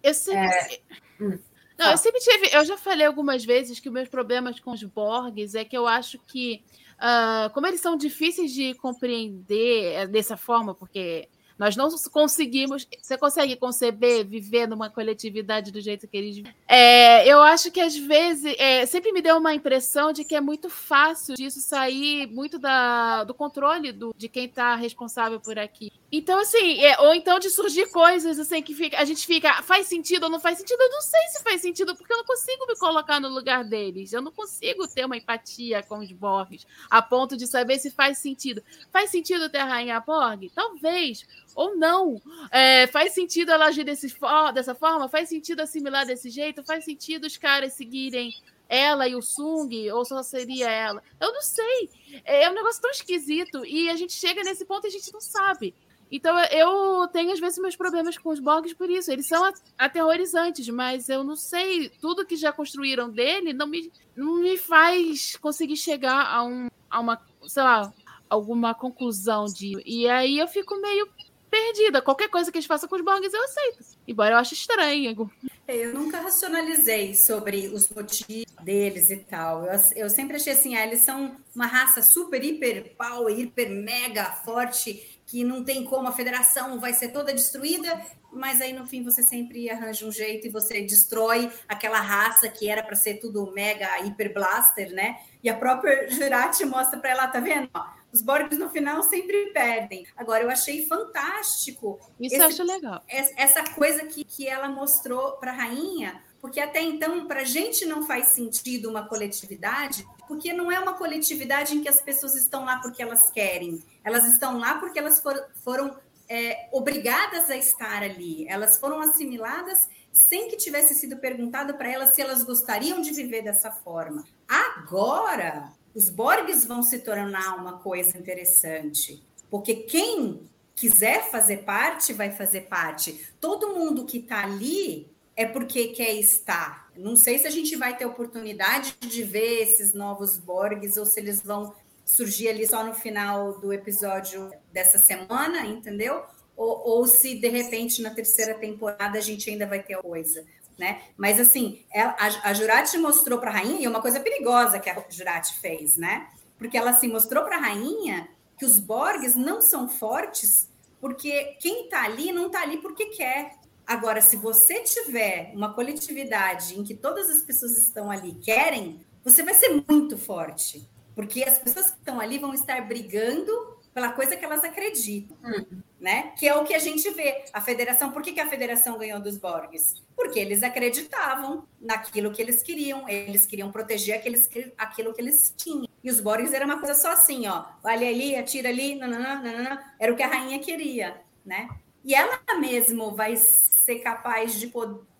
[0.04, 0.36] Eu sei.
[0.36, 0.80] É...
[1.22, 1.40] Hum.
[1.82, 2.56] Não, eu sempre tive.
[2.56, 5.88] Eu já falei algumas vezes que os meus problemas com os Borgs é que eu
[5.88, 6.64] acho que,
[6.98, 11.28] uh, como eles são difíceis de compreender é, dessa forma, porque
[11.62, 12.88] nós não conseguimos.
[13.00, 16.44] Você consegue conceber viver numa coletividade do jeito que eles.
[16.68, 18.56] É, eu acho que às vezes.
[18.58, 23.24] É, sempre me deu uma impressão de que é muito fácil disso sair muito da,
[23.26, 25.92] do controle do, de quem está responsável por aqui.
[26.12, 29.88] Então, assim, é, ou então de surgir coisas assim que fica, a gente fica, faz
[29.88, 30.82] sentido ou não faz sentido?
[30.82, 34.12] Eu não sei se faz sentido, porque eu não consigo me colocar no lugar deles.
[34.12, 38.18] Eu não consigo ter uma empatia com os Borgs a ponto de saber se faz
[38.18, 38.64] sentido.
[38.92, 40.50] Faz sentido ter a Rainha Borg?
[40.54, 42.22] Talvez ou não.
[42.52, 44.14] É, faz sentido ela agir desse,
[44.54, 45.10] dessa forma?
[45.10, 46.64] Faz sentido assimilar desse jeito?
[46.64, 48.34] Faz sentido os caras seguirem
[48.68, 49.90] ela e o Sung?
[49.92, 51.04] Ou só seria ela?
[51.20, 51.90] Eu não sei.
[52.24, 53.66] É, é um negócio tão esquisito.
[53.66, 55.74] E a gente chega nesse ponto e a gente não sabe.
[56.12, 59.12] Então eu tenho às vezes meus problemas com os Borgs por isso.
[59.12, 61.90] Eles são aterrorizantes, mas eu não sei.
[62.02, 67.00] Tudo que já construíram dele não me, não me faz conseguir chegar a, um, a
[67.00, 67.94] uma, sei lá,
[68.30, 69.82] alguma conclusão de.
[69.86, 71.08] E aí eu fico meio
[71.52, 72.02] perdida.
[72.02, 73.84] Qualquer coisa que eles façam com os Borgs eu aceito.
[74.08, 75.30] Embora eu ache estranho.
[75.68, 79.66] É, eu nunca racionalizei sobre os motivos deles e tal.
[79.66, 84.26] Eu, eu sempre achei assim, ah, eles são uma raça super, hiper power, hiper mega
[84.26, 89.04] forte, que não tem como a federação vai ser toda destruída, mas aí no fim
[89.04, 93.52] você sempre arranja um jeito e você destrói aquela raça que era para ser tudo
[93.54, 95.20] mega hiper blaster, né?
[95.44, 97.70] E a própria Jurati mostra para ela, tá vendo?
[98.14, 100.06] Os Borgs no final sempre perdem.
[100.16, 102.00] Agora, eu achei fantástico.
[102.20, 103.04] Isso esse, eu acho legal.
[103.08, 107.86] Essa coisa que, que ela mostrou para a rainha, porque até então, para a gente
[107.86, 112.66] não faz sentido uma coletividade, porque não é uma coletividade em que as pessoas estão
[112.66, 113.82] lá porque elas querem.
[114.04, 115.96] Elas estão lá porque elas for, foram
[116.28, 118.48] é, obrigadas a estar ali.
[118.48, 123.42] Elas foram assimiladas sem que tivesse sido perguntado para elas se elas gostariam de viver
[123.42, 124.24] dessa forma.
[124.48, 130.42] Agora, os Borgs vão se tornar uma coisa interessante, porque quem
[130.76, 133.28] quiser fazer parte, vai fazer parte.
[133.40, 136.90] Todo mundo que está ali é porque quer estar.
[136.96, 141.20] Não sei se a gente vai ter oportunidade de ver esses novos Borgs ou se
[141.20, 141.74] eles vão
[142.06, 146.24] surgir ali só no final do episódio dessa semana, entendeu?
[146.56, 150.46] Ou, ou se de repente na terceira temporada a gente ainda vai ter coisa
[150.82, 151.02] né?
[151.16, 154.80] Mas assim, ela, a, a Jurati mostrou para a rainha, e é uma coisa perigosa
[154.80, 156.28] que a Jurati fez, né?
[156.58, 160.70] Porque ela assim, mostrou para a rainha que os Borgs não são fortes
[161.02, 163.56] porque quem está ali não está ali porque quer.
[163.86, 169.42] Agora, se você tiver uma coletividade em que todas as pessoas estão ali querem, você
[169.42, 170.88] vai ser muito forte.
[171.16, 173.52] Porque as pessoas que estão ali vão estar brigando
[173.94, 175.82] pela coisa que elas acreditam, Hum.
[176.00, 176.32] né?
[176.38, 177.44] Que é o que a gente vê.
[177.52, 180.02] A federação, por que, que a federação ganhou dos Borgs?
[180.16, 185.88] Porque eles acreditavam naquilo que eles queriam, eles queriam proteger aqueles, aquilo que eles tinham.
[186.04, 189.80] E os Borgs era uma coisa só assim, ó, vale ali, atira ali, nananã, nananã,
[190.00, 191.70] era o que a rainha queria, né?
[192.04, 194.72] E ela mesmo vai ser capaz de,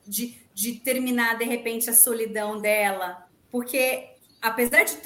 [0.08, 4.98] de, de terminar, de repente, a solidão dela, porque apesar de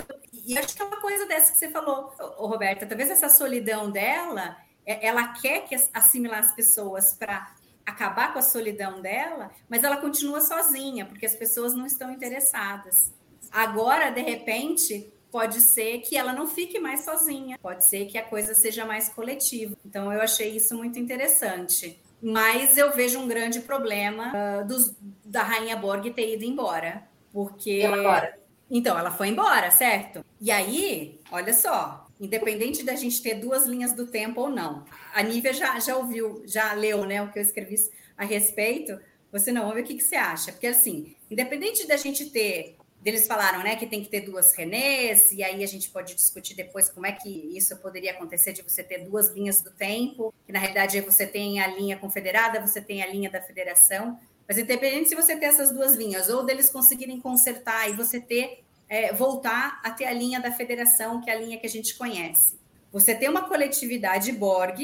[0.45, 3.89] e acho que é uma coisa dessa que você falou, ô, Roberta, talvez essa solidão
[3.91, 7.53] dela, é- ela quer que as- assimilar as pessoas para
[7.85, 13.13] acabar com a solidão dela, mas ela continua sozinha, porque as pessoas não estão interessadas.
[13.51, 18.23] Agora, de repente, pode ser que ela não fique mais sozinha, pode ser que a
[18.23, 19.75] coisa seja mais coletiva.
[19.85, 21.99] Então, eu achei isso muito interessante.
[22.21, 27.07] Mas eu vejo um grande problema ah, dos- da Rainha Borg ter ido embora.
[27.31, 27.81] Porque.
[27.81, 28.39] E agora?
[28.69, 30.25] Então, ela foi embora, certo?
[30.41, 35.21] E aí, olha só, independente da gente ter duas linhas do tempo ou não, a
[35.21, 37.75] Nívia já, já ouviu, já leu né, o que eu escrevi
[38.17, 38.99] a respeito.
[39.31, 40.51] Você não, ver o que, que você acha.
[40.51, 42.77] Porque, assim, independente da gente ter.
[43.03, 46.55] Eles falaram né, que tem que ter duas Renês, e aí a gente pode discutir
[46.55, 50.51] depois como é que isso poderia acontecer de você ter duas linhas do tempo, que
[50.51, 54.19] na realidade você tem a linha confederada, você tem a linha da federação.
[54.47, 58.63] Mas independente se você ter essas duas linhas, ou deles conseguirem consertar e você ter
[58.87, 61.95] é, voltar a ter a linha da federação, que é a linha que a gente
[61.95, 62.55] conhece.
[62.91, 64.79] Você tem uma coletividade Borg,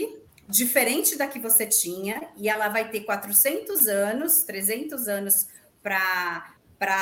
[0.48, 5.48] diferente da que você tinha, e ela vai ter 400 anos, 300 anos
[5.82, 6.56] para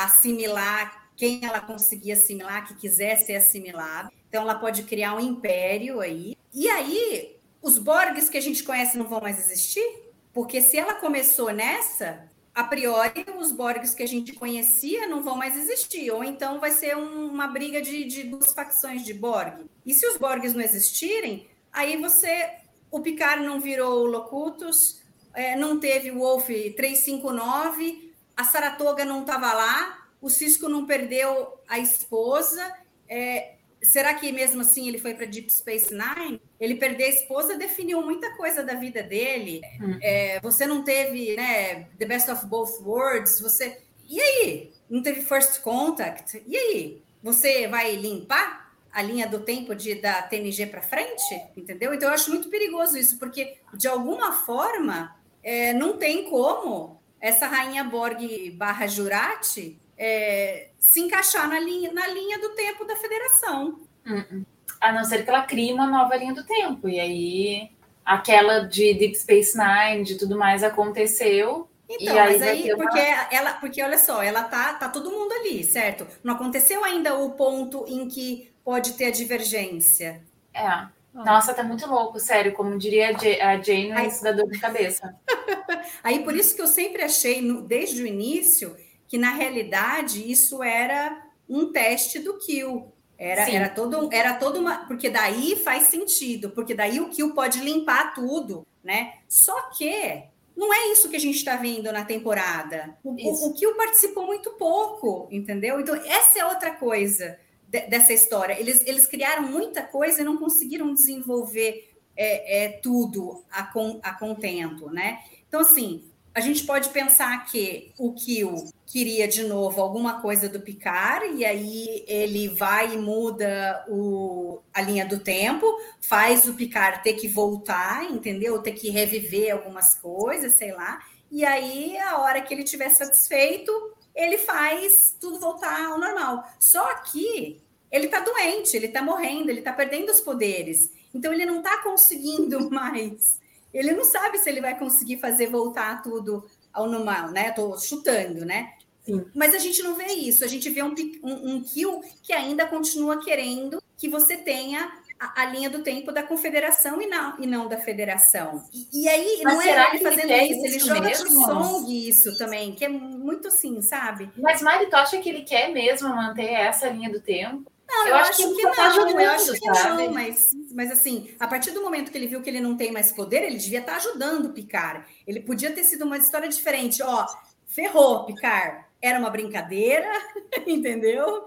[0.03, 4.09] assimilar quem ela conseguir assimilar, que quiser ser assimilado.
[4.29, 6.37] Então, ela pode criar um império aí.
[6.53, 9.83] E aí, os Borgs que a gente conhece não vão mais existir?
[10.31, 12.28] Porque se ela começou nessa,
[12.59, 16.71] a priori, os Borgs que a gente conhecia não vão mais existir, ou então vai
[16.71, 19.65] ser um- uma briga de, de duas facções de Borg.
[19.85, 22.51] E se os Borgs não existirem, aí você.
[22.91, 25.01] O Picard não virou o Locutus,
[25.33, 31.53] é, não teve o Wolf 359, a Saratoga não estava lá, o Cisco não perdeu
[31.67, 32.73] a esposa.
[33.07, 36.41] é, será que mesmo assim ele foi para Deep Space Nine?
[36.59, 39.61] Ele perder a esposa definiu muita coisa da vida dele.
[40.01, 43.81] É, você não teve, né, The Best of Both Worlds, você.
[44.07, 44.71] E aí?
[44.89, 46.41] Não teve First Contact?
[46.45, 47.01] E aí?
[47.21, 51.41] Você vai limpar a linha do tempo de, da TNG para frente?
[51.55, 51.93] Entendeu?
[51.93, 57.47] Então eu acho muito perigoso isso, porque de alguma forma é, não tem como essa
[57.47, 63.81] rainha Borg barra Jurati é, se encaixar na linha, na linha do tempo da federação.
[64.07, 64.45] Hum,
[64.79, 66.87] A não ser que ela crie uma nova linha do tempo.
[66.87, 67.69] E aí,
[68.05, 71.69] aquela de Deep Space Nine, de tudo mais, aconteceu.
[71.89, 72.99] Então, E aí mas aí, uma- porque
[73.35, 76.07] ela, porque olha só, ela tá, tá todo mundo ali, certo?
[76.23, 80.21] Não aconteceu ainda o ponto em que pode ter a divergência.
[80.53, 80.87] É.
[81.13, 82.53] Nossa, tá muito louco, sério.
[82.53, 85.13] Como diria a Ja- a Jane, isso dá dor de cabeça.
[86.03, 88.77] Aí por isso que eu sempre achei, no- desde o início,
[89.09, 92.93] que na realidade isso era um teste do Kill.
[93.17, 93.55] Era, Sim.
[93.55, 94.85] era todo, era todo uma.
[94.85, 99.15] Porque daí faz sentido, porque daí o Kill pode limpar tudo, né?
[99.27, 100.23] Só que
[100.55, 102.97] não é isso que a gente está vendo na temporada.
[103.03, 103.45] O, Isso.
[103.45, 105.79] o, o Kill participou muito pouco, entendeu?
[105.79, 108.59] Então, essa é outra coisa de- dessa história.
[108.59, 114.13] Eles, eles criaram muita coisa e não conseguiram desenvolver é, é, tudo a, con, a
[114.13, 115.19] contento, né?
[115.47, 120.59] Então, assim, a gente pode pensar que o Kill queria de novo alguma coisa do
[120.59, 125.67] Picard, e aí ele vai e muda o, a linha do tempo,
[126.01, 128.59] faz o Picard ter que voltar, entendeu?
[128.63, 130.99] Ter que reviver algumas coisas, sei lá.
[131.29, 133.71] E aí, a hora que ele tiver satisfeito,
[134.15, 136.43] ele faz tudo voltar ao normal.
[136.59, 140.91] Só que ele tá doente, ele tá morrendo, ele tá perdendo os poderes.
[141.13, 143.39] Então ele não tá conseguindo mais.
[143.71, 147.51] Ele não sabe se ele vai conseguir fazer voltar tudo ao normal, né?
[147.51, 148.73] Tô chutando, né?
[149.09, 149.25] Sim.
[149.33, 150.43] Mas a gente não vê isso.
[150.43, 150.93] A gente vê um,
[151.23, 156.11] um, um kill que ainda continua querendo que você tenha a, a linha do tempo
[156.11, 158.63] da confederação e não, e não da federação.
[158.73, 161.25] E, e aí, Mas não é será ele ele fazendo quer isso, ele joga mesmo?
[161.25, 164.31] pro Song isso também, que é muito assim, sabe?
[164.37, 167.69] Mas Mari, tu acha que ele quer mesmo manter essa linha do tempo?
[167.85, 170.03] Não, Eu eu, acho acho, que ele que, não, tá eu acho que sabe?
[170.03, 172.91] não, mas, mas assim, a partir do momento que ele viu que ele não tem
[172.91, 175.03] mais poder, ele devia estar ajudando o Picard.
[175.27, 177.25] Ele podia ter sido uma história diferente, ó,
[177.65, 178.85] ferrou, Picard.
[179.01, 180.11] Era uma brincadeira,
[180.67, 181.45] entendeu?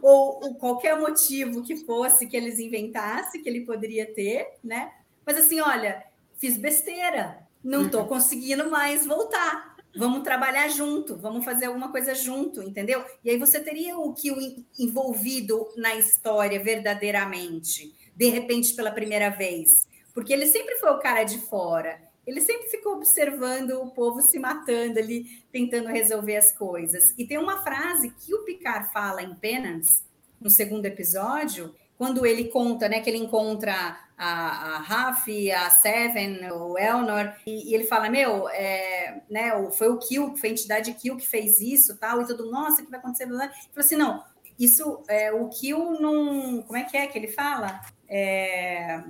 [0.00, 4.92] Ou, ou qualquer motivo que fosse que eles inventassem, que ele poderia ter, né?
[5.24, 6.02] Mas assim, olha,
[6.38, 7.46] fiz besteira.
[7.62, 9.76] não estou conseguindo mais voltar.
[9.94, 13.04] Vamos trabalhar junto, vamos fazer alguma coisa junto, entendeu?
[13.22, 14.30] E aí você teria o que
[14.78, 21.24] envolvido na história verdadeiramente, de repente pela primeira vez, porque ele sempre foi o cara
[21.24, 22.00] de fora.
[22.26, 27.14] Ele sempre ficou observando o povo se matando ali, tentando resolver as coisas.
[27.18, 30.02] E tem uma frase que o Picard fala em Penance,
[30.40, 36.76] no segundo episódio, quando ele conta, né, que ele encontra a, a a Seven, o
[36.76, 41.16] Elnor, e, e ele fala, meu, é, né, foi o Kill, foi a entidade Kill
[41.16, 43.24] que fez isso, tal, e tudo, nossa, o que vai acontecer?
[43.24, 44.24] Ele falou assim, não,
[44.58, 47.80] isso, é, o Kill não, como é que é que ele fala?
[48.08, 49.02] É,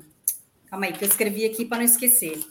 [0.67, 2.43] calma aí, que eu escrevi aqui para não esquecer.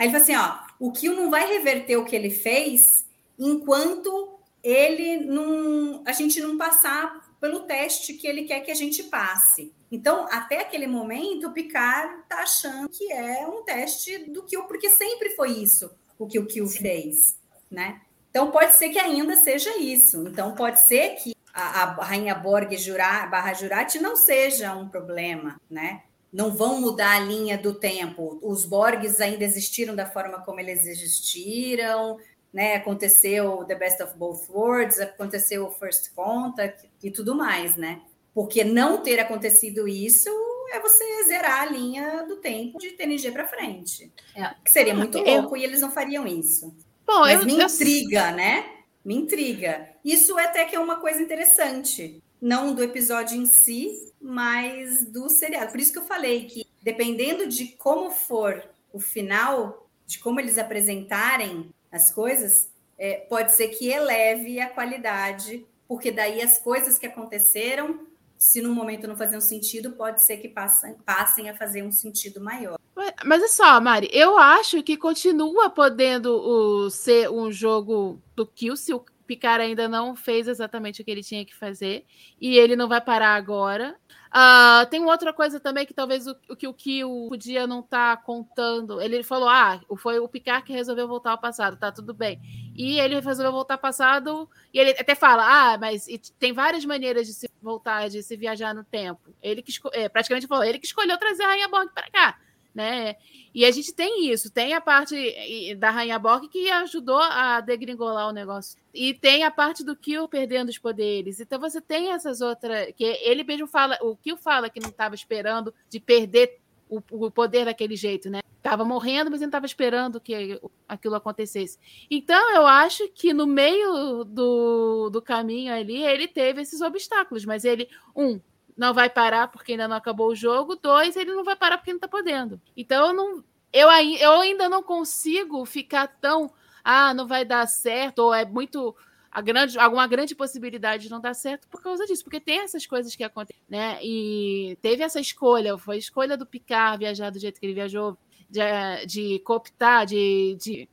[0.00, 3.04] Aí ele fala assim, ó, o Kill não vai reverter o que ele fez
[3.38, 9.02] enquanto ele não, a gente não passar pelo teste que ele quer que a gente
[9.04, 9.74] passe.
[9.92, 14.88] Então, até aquele momento, o Picard está achando que é um teste do Kill, porque
[14.88, 17.38] sempre foi isso o que o Kill fez,
[17.70, 18.00] né?
[18.30, 20.26] Então, pode ser que ainda seja isso.
[20.26, 25.60] Então, pode ser que a, a Rainha Borg Jura, barra Jurati não seja um problema,
[25.68, 26.04] né?
[26.32, 28.38] Não vão mudar a linha do tempo.
[28.42, 32.18] Os Borgs ainda existiram da forma como eles existiram,
[32.52, 32.76] né?
[32.76, 38.02] Aconteceu The Best of Both Worlds, aconteceu o First Contact e tudo mais, né?
[38.32, 40.30] Porque não ter acontecido isso
[40.72, 44.12] é você zerar a linha do tempo de TNG para frente.
[44.34, 44.54] É.
[44.64, 45.24] Que seria muito eu...
[45.24, 46.74] louco e eles não fariam isso.
[47.04, 48.36] Bom, Mas eu, me intriga, eu...
[48.36, 48.70] né?
[49.04, 49.88] Me intriga.
[50.04, 52.22] Isso é até que é uma coisa interessante.
[52.40, 55.70] Não do episódio em si, mas do seriado.
[55.70, 60.58] Por isso que eu falei que, dependendo de como for o final, de como eles
[60.58, 67.06] apresentarem as coisas, é, pode ser que eleve a qualidade, porque daí as coisas que
[67.06, 68.06] aconteceram
[68.40, 71.92] se no momento não fazer um sentido, pode ser que passem, passem a fazer um
[71.92, 72.78] sentido maior.
[73.22, 78.94] Mas é só, Mari, eu acho que continua podendo ser um jogo do Kill se
[78.94, 82.04] o Picard ainda não fez exatamente o que ele tinha que fazer
[82.40, 83.94] e ele não vai parar agora.
[84.28, 88.16] Uh, tem outra coisa também que talvez o, o que o Kill podia não tá
[88.16, 89.00] contando.
[89.00, 92.40] Ele falou: ah, foi o Picard que resolveu voltar ao passado, tá tudo bem.
[92.74, 97.28] E ele resolveu voltar ao passado, e ele até fala: ah, mas tem várias maneiras
[97.28, 99.32] de se voltar, de se viajar no tempo.
[99.40, 102.36] Ele que é, praticamente falou, ele que escolheu trazer a Rainha Borg para cá
[102.74, 103.16] né?
[103.54, 108.28] E a gente tem isso, tem a parte da Rainha Borg que ajudou a degringolar
[108.28, 108.78] o negócio.
[108.94, 111.40] E tem a parte do Kill perdendo os poderes.
[111.40, 112.92] Então você tem essas outras.
[112.96, 117.30] que Ele mesmo fala, o Kill fala que não estava esperando de perder o, o,
[117.30, 118.40] poder daquele jeito, né?
[118.62, 121.78] Tava morrendo, mas ele estava esperando que aquilo acontecesse.
[122.10, 127.64] Então eu acho que no meio do, do caminho ali ele teve esses obstáculos, mas
[127.64, 128.40] ele, um,
[128.80, 130.74] não vai parar porque ainda não acabou o jogo.
[130.74, 132.58] Dois, ele não vai parar porque não está podendo.
[132.74, 133.44] Então eu não.
[133.70, 136.50] Eu, eu ainda não consigo ficar tão.
[136.82, 138.96] Ah, não vai dar certo, ou é muito.
[139.30, 142.84] A grande, alguma grande possibilidade de não dar certo por causa disso, porque tem essas
[142.84, 143.98] coisas que acontecem, né?
[144.02, 148.18] E teve essa escolha, foi a escolha do Picard viajar do jeito que ele viajou,
[148.48, 148.60] de,
[149.06, 150.88] de cooptar, de, de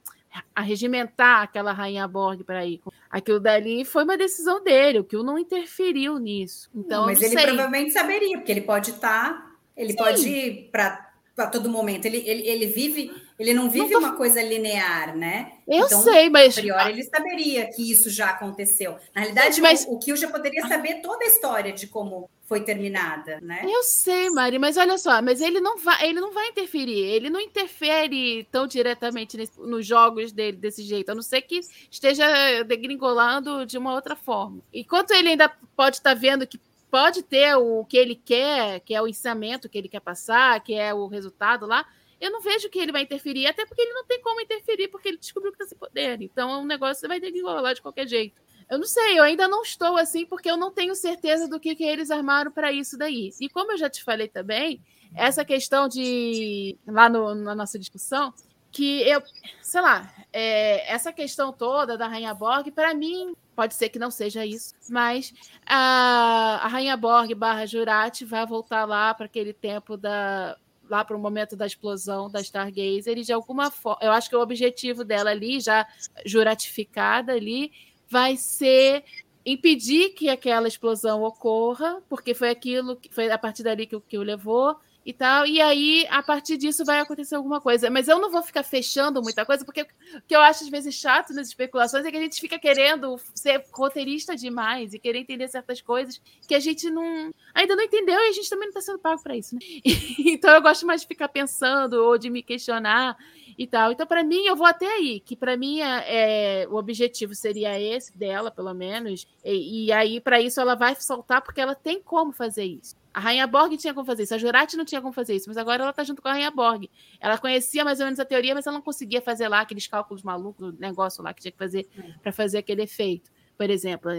[0.53, 2.81] arregimentar aquela rainha Borg para ir.
[3.09, 6.69] Aquilo dali foi uma decisão dele, o que não interferiu nisso.
[6.75, 7.45] Então, mas ele sei.
[7.45, 9.97] provavelmente saberia, porque ele pode estar, tá, ele Sim.
[9.97, 12.05] pode ir para todo momento.
[12.05, 14.07] Ele, ele, ele vive ele não vive não tô...
[14.07, 15.53] uma coisa linear, né?
[15.67, 16.57] Eu então, sei, mas.
[16.57, 18.97] A priori, ele saberia que isso já aconteceu.
[19.13, 19.85] Na realidade, mas...
[19.85, 23.61] o, o Kill já poderia saber toda a história de como foi terminada, né?
[23.63, 27.29] Eu sei, Mari, mas olha só, mas ele não vai, ele não vai interferir, ele
[27.29, 31.59] não interfere tão diretamente nesse, nos jogos dele desse jeito, a não ser que
[31.91, 34.61] esteja degringolando de uma outra forma.
[34.73, 36.59] Enquanto ele ainda pode estar tá vendo que
[36.89, 40.73] pode ter o que ele quer, que é o ensinamento que ele quer passar, que
[40.73, 41.85] é o resultado lá,
[42.19, 45.09] eu não vejo que ele vai interferir, até porque ele não tem como interferir, porque
[45.09, 46.21] ele descobriu que está sem poder.
[46.21, 48.41] Então é um negócio que vai ter que enrolar de qualquer jeito.
[48.69, 51.75] Eu não sei, eu ainda não estou assim, porque eu não tenho certeza do que,
[51.75, 53.31] que eles armaram para isso daí.
[53.39, 54.81] E como eu já te falei também,
[55.15, 56.77] essa questão de.
[56.85, 58.33] lá no, na nossa discussão,
[58.71, 59.21] que eu,
[59.61, 64.11] sei lá, é, essa questão toda da Rainha Borg, para mim, pode ser que não
[64.11, 65.33] seja isso, mas
[65.65, 70.57] a, a Rainha Borg barra Jurati vai voltar lá para aquele tempo da
[70.89, 74.35] lá para o momento da explosão da Stargazer, e de alguma forma, eu acho que
[74.35, 75.87] o objetivo dela ali, já
[76.25, 77.71] juratificada ali,
[78.09, 79.03] vai ser
[79.45, 84.17] impedir que aquela explosão ocorra, porque foi aquilo que foi a partir dali que, que
[84.17, 84.75] o levou,
[85.07, 85.47] e tal.
[85.47, 87.89] E aí, a partir disso, vai acontecer alguma coisa.
[87.89, 89.87] Mas eu não vou ficar fechando muita coisa, porque o
[90.27, 93.63] que eu acho às vezes chato nas especulações é que a gente fica querendo ser
[93.71, 98.27] roteirista demais e querer entender certas coisas que a gente não ainda não entendeu e
[98.27, 99.61] a gente também não está sendo pago para isso, né?
[100.19, 103.17] então eu gosto mais de ficar pensando ou de me questionar
[103.57, 103.91] e tal.
[103.91, 107.79] Então, para mim, eu vou até aí, que para mim é, é, o objetivo seria
[107.79, 109.27] esse dela, pelo menos.
[109.43, 112.95] E, e aí, para isso, ela vai soltar, porque ela tem como fazer isso.
[113.13, 115.57] A Rainha Borg tinha como fazer isso, a Jurati não tinha como fazer isso, mas
[115.57, 116.87] agora ela tá junto com a Rainha Borg.
[117.19, 120.21] Ela conhecia mais ou menos a teoria, mas ela não conseguia fazer lá aqueles cálculos
[120.21, 121.87] malucos, o negócio lá que tinha que fazer
[122.21, 124.11] para fazer aquele efeito, por exemplo.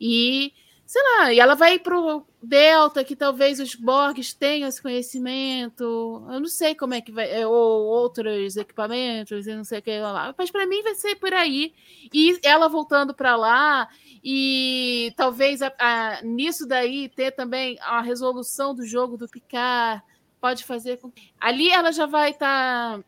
[0.00, 0.54] E
[0.86, 5.82] sei lá, e ela vai pro Delta, que talvez os Borgs tenham esse conhecimento.
[6.30, 9.98] Eu não sei como é que vai, ou outros equipamentos, eu não sei o que
[9.98, 10.32] lá.
[10.38, 11.74] Mas para mim vai ser por aí.
[12.14, 13.88] E ela voltando para lá,
[14.22, 20.02] e talvez a, a, nisso daí ter também a resolução do jogo do Picard
[20.40, 21.10] pode fazer com
[21.40, 23.04] ali ela já vai estar tá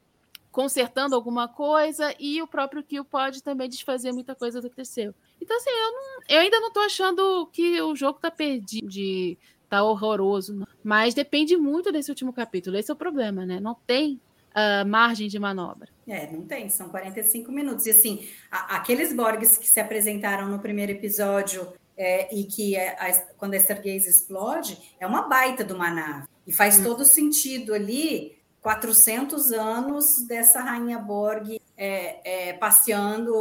[0.51, 5.15] consertando alguma coisa e o próprio Kill pode também desfazer muita coisa do que aconteceu.
[5.41, 9.39] Então, assim, eu, não, eu ainda não tô achando que o jogo tá perdido, de,
[9.69, 10.67] tá horroroso.
[10.83, 12.77] Mas depende muito desse último capítulo.
[12.77, 13.61] Esse é o problema, né?
[13.61, 14.21] Não tem
[14.51, 15.89] uh, margem de manobra.
[16.07, 17.87] É, não tem, são 45 minutos.
[17.87, 22.97] E assim, a, aqueles Borgs que se apresentaram no primeiro episódio é, e que é,
[22.99, 26.27] a, quando a Stargaze explode, é uma baita de uma nave.
[26.47, 26.85] E faz hum.
[26.85, 33.35] todo sentido ali 400 anos dessa rainha Borg é, é, passeando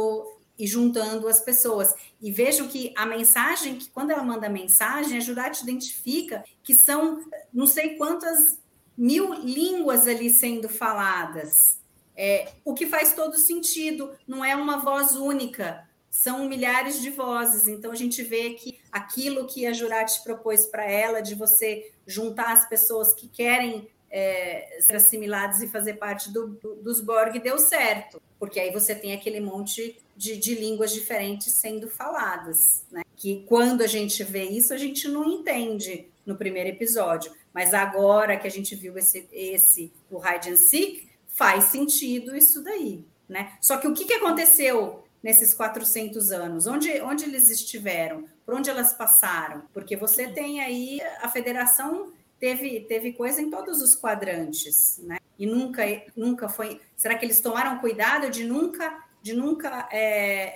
[0.58, 1.94] e juntando as pessoas.
[2.20, 7.24] E vejo que a mensagem, que quando ela manda mensagem, a Jurati identifica que são
[7.52, 8.58] não sei quantas
[8.96, 11.78] mil línguas ali sendo faladas.
[12.16, 17.68] É, o que faz todo sentido, não é uma voz única, são milhares de vozes.
[17.68, 22.52] Então a gente vê que aquilo que a Jurati propôs para ela, de você juntar
[22.52, 27.58] as pessoas que querem é, ser assimilados e fazer parte do, do, dos Borg, deu
[27.58, 33.02] certo, porque aí você tem aquele monte de, de línguas diferentes sendo faladas, né?
[33.16, 38.36] Que quando a gente vê isso, a gente não entende no primeiro episódio, mas agora
[38.36, 43.56] que a gente viu esse, esse o Hide and Seek, faz sentido isso daí, né?
[43.60, 46.66] Só que o que, que aconteceu nesses 400 anos?
[46.66, 48.24] Onde, onde eles estiveram?
[48.44, 49.62] Por onde elas passaram?
[49.72, 55.18] Porque você tem aí a federação teve, teve coisa em todos os quadrantes, né?
[55.38, 55.84] E nunca,
[56.16, 56.80] nunca foi.
[56.96, 60.02] Será que eles tomaram cuidado de nunca de nunca é,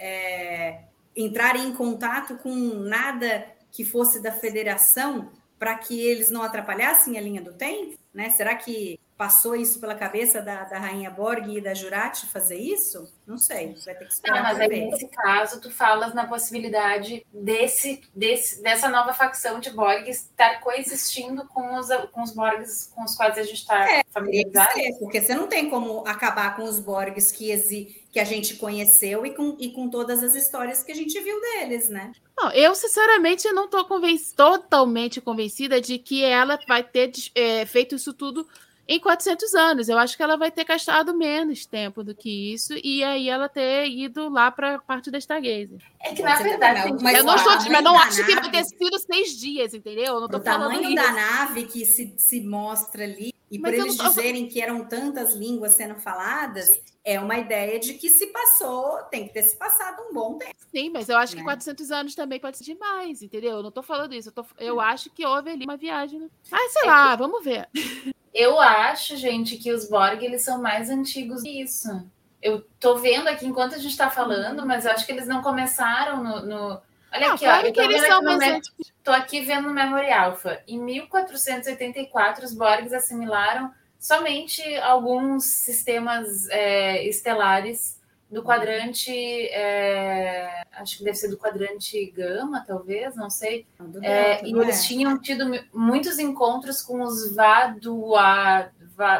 [0.08, 0.84] é,
[1.16, 7.20] entrar em contato com nada que fosse da federação para que eles não atrapalhassem a
[7.20, 7.98] linha do tempo?
[8.12, 8.30] Né?
[8.30, 13.12] Será que passou isso pela cabeça da, da Rainha Borg e da Jurati fazer isso?
[13.26, 14.36] Não sei, vai ter que esperar.
[14.36, 19.70] Não, mas aí, nesse caso, tu falas na possibilidade desse, desse, dessa nova facção de
[19.70, 24.02] Borg estar coexistindo com os, com os Borgs com os quais a gente está é,
[24.10, 24.72] familiarizado.
[24.72, 28.56] Ser, porque você não tem como acabar com os Borgs que, exi, que a gente
[28.56, 32.12] conheceu e com, e com todas as histórias que a gente viu deles, né?
[32.36, 37.94] Não, eu, sinceramente, não estou convenc totalmente convencida de que ela vai ter é, feito
[37.94, 38.48] isso tudo
[38.86, 39.88] em 400 anos.
[39.88, 43.48] Eu acho que ela vai ter gastado menos tempo do que isso e aí ela
[43.48, 45.78] ter ido lá para a parte da Stargazer.
[46.00, 48.64] É que, na verdade, mas eu não, estou, mas não acho nave, que vai ter
[48.64, 50.14] sido seis dias, entendeu?
[50.14, 50.94] Eu não tô o tamanho isso.
[50.94, 54.08] da nave que se, se mostra ali e mas por eles tô...
[54.08, 56.80] dizerem que eram tantas línguas sendo faladas, Sim.
[57.04, 60.54] é uma ideia de que se passou, tem que ter se passado um bom tempo.
[60.74, 61.40] Sim, mas eu acho né?
[61.40, 63.56] que 400 anos também pode ser demais, entendeu?
[63.56, 64.30] Eu não estou falando isso.
[64.30, 66.30] Eu, tô, eu acho que houve ali uma viagem.
[66.50, 67.18] Ah, sei é lá, que...
[67.18, 67.68] vamos ver.
[68.32, 72.08] Eu acho, gente, que os Borg eles são mais antigos que isso.
[72.40, 74.66] Eu tô vendo aqui enquanto a gente está falando, uhum.
[74.66, 76.46] mas eu acho que eles não começaram no.
[76.46, 76.80] no...
[77.12, 77.68] Olha não, aqui, claro ó.
[77.68, 78.60] Eu tô, eles são aqui me...
[79.04, 80.62] tô aqui vendo no Memory Alpha.
[80.66, 88.01] Em 1484, os Borgs assimilaram somente alguns sistemas é, estelares
[88.32, 93.66] do quadrante, é, acho que deve ser do quadrante gama, talvez, não sei.
[94.02, 94.86] É, e eles é.
[94.88, 98.70] tinham tido muitos encontros com os Vadua,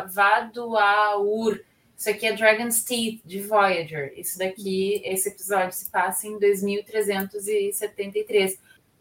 [0.08, 1.60] Vaduaur.
[1.94, 4.14] Isso aqui é Dragon's Teeth, de Voyager.
[4.16, 8.58] Isso daqui, esse episódio se passa em 2373.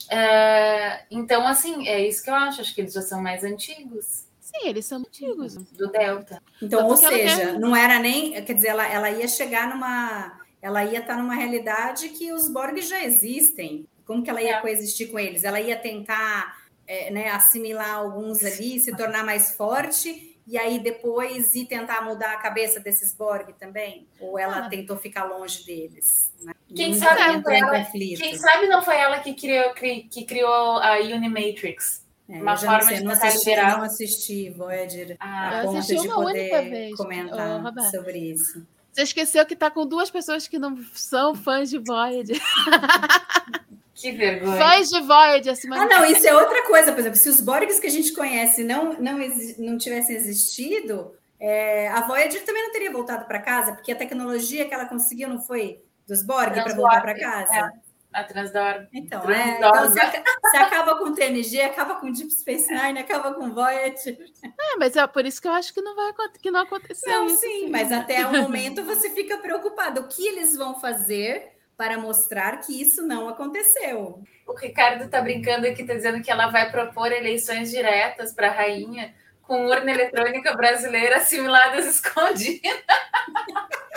[0.10, 2.60] É, então, assim, é isso que eu acho.
[2.60, 4.26] Acho que eles já são mais antigos.
[4.52, 5.56] Sim, eles são antigos.
[5.56, 6.42] Do Delta.
[6.62, 7.60] Então, ou seja, quer...
[7.60, 8.44] não era nem.
[8.44, 10.40] Quer dizer, ela, ela ia chegar numa.
[10.62, 13.88] Ela ia estar numa realidade que os Borg já existem.
[14.06, 14.62] Como que ela ia é.
[14.62, 15.44] coexistir com eles?
[15.44, 21.56] Ela ia tentar é, né, assimilar alguns ali, se tornar mais forte, e aí depois
[21.56, 24.08] ir tentar mudar a cabeça desses Borg também?
[24.20, 24.70] Ou ela ah.
[24.70, 26.32] tentou ficar longe deles?
[26.42, 26.54] Né?
[26.76, 32.01] Quem sabe, ela, quem sabe não foi ela que criou, que criou a Unimatrix?
[32.32, 33.78] É, uma forma sei, de não assisti, liberar.
[33.78, 38.66] não assisti Voyager ah, a ponto de poder comentar oh, sobre isso.
[38.94, 42.40] Você esqueceu que está com duas pessoas que não são fãs de Voyager.
[43.94, 44.58] Que vergonha.
[44.58, 45.54] Fãs de Voyager.
[45.54, 46.92] Assim, ah, não, isso é outra coisa.
[46.92, 49.20] Por exemplo, se os Borgs que a gente conhece não, não,
[49.60, 54.68] não tivessem existido, É, a Voyager também não teria voltado para casa, porque a tecnologia
[54.68, 57.54] que ela conseguiu não foi dos Borg para voltar para casa.
[57.54, 57.72] É,
[58.14, 58.88] a Transdor.
[58.94, 60.00] Então, é, então você,
[60.42, 64.18] você, acaba com TNG, acaba com Deep Space Nine, acaba com Voyager.
[64.44, 67.26] É, mas é por isso que eu acho que não vai que não aconteceu não,
[67.28, 67.38] isso.
[67.38, 70.02] Sim, mas até o momento você fica preocupado.
[70.02, 74.22] O que eles vão fazer para mostrar que isso não aconteceu?
[74.46, 78.54] O Ricardo está brincando aqui, está dizendo que ela vai propor eleições diretas para a
[78.54, 82.72] rainha com urna eletrônica brasileira assimiladas escondidas.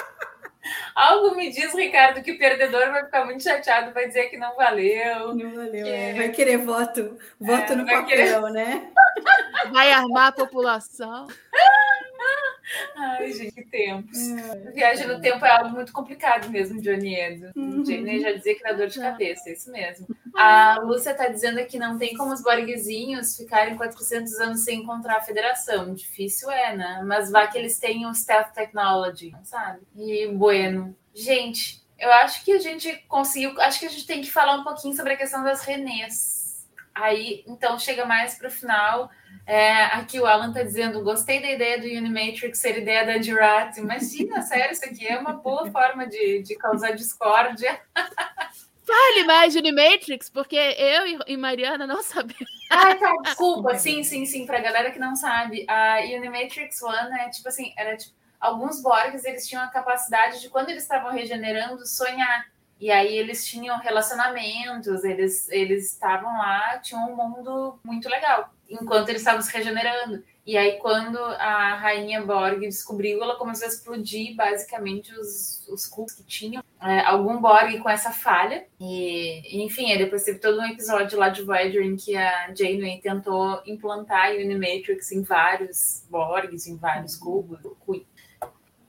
[0.94, 4.54] Algo me diz, Ricardo, que o perdedor vai ficar muito chateado, vai dizer que não
[4.56, 5.34] valeu.
[5.34, 5.90] Não valeu, que...
[5.90, 6.14] é.
[6.14, 8.40] vai querer voto, voto é, no papel, querer...
[8.52, 8.90] né?
[9.72, 11.26] Vai armar a população.
[12.96, 14.18] Ai, gente, que tempos.
[14.18, 14.72] É.
[14.72, 17.52] Viagem no tempo é algo muito complicado mesmo, Johnny Edo.
[17.56, 17.84] Uhum.
[17.84, 20.06] Já dizia que dá dor de cabeça, é isso mesmo.
[20.34, 25.18] A Lúcia está dizendo que não tem como os Borgzinhos ficarem 400 anos sem encontrar
[25.18, 25.94] a federação.
[25.94, 27.02] Difícil é, né?
[27.06, 29.80] Mas vá que eles tenham Stealth Technology, sabe?
[29.96, 30.96] E bueno.
[31.14, 33.60] Gente, eu acho que a gente conseguiu.
[33.60, 36.66] Acho que a gente tem que falar um pouquinho sobre a questão das Renês.
[36.92, 39.10] Aí, então, chega mais para o final.
[39.46, 43.76] É, aqui o Alan está dizendo: gostei da ideia do Unimatrix ser ideia da Jurat.
[43.78, 47.80] Imagina, sério, isso aqui é uma boa forma de, de causar discórdia.
[48.86, 52.50] Fale mais de Unimatrix, porque eu e Mariana não sabemos.
[52.70, 53.78] Ah, tá, desculpa.
[53.78, 54.46] sim, sim, sim.
[54.46, 59.24] Pra galera que não sabe, a Unimatrix One é tipo assim, era tipo, alguns Borgs,
[59.24, 62.46] eles tinham a capacidade de, quando eles estavam regenerando, sonhar.
[62.78, 69.08] E aí eles tinham relacionamentos, eles eles estavam lá, tinham um mundo muito legal, enquanto
[69.08, 70.22] eles estavam se regenerando.
[70.46, 76.14] E aí, quando a rainha Borg descobriu, ela começou a explodir basicamente os, os cultos
[76.14, 76.62] que tinham.
[76.82, 78.66] É, algum Borg com essa falha.
[78.78, 83.62] E, enfim, depois teve todo um episódio lá de Voyager em que a Janeway tentou
[83.66, 87.60] implantar a Unimatrix em vários Borgs, em vários cubos.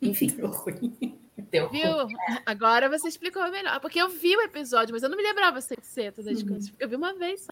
[0.02, 0.36] Enfim.
[0.44, 1.25] Ruim.
[1.52, 2.08] Deu Viu?
[2.46, 3.80] Agora você explicou melhor.
[3.80, 6.50] Porque eu vi o episódio, mas eu não me lembrava ser todas as uhum.
[6.50, 6.74] coisas.
[6.80, 7.48] Eu vi uma vez.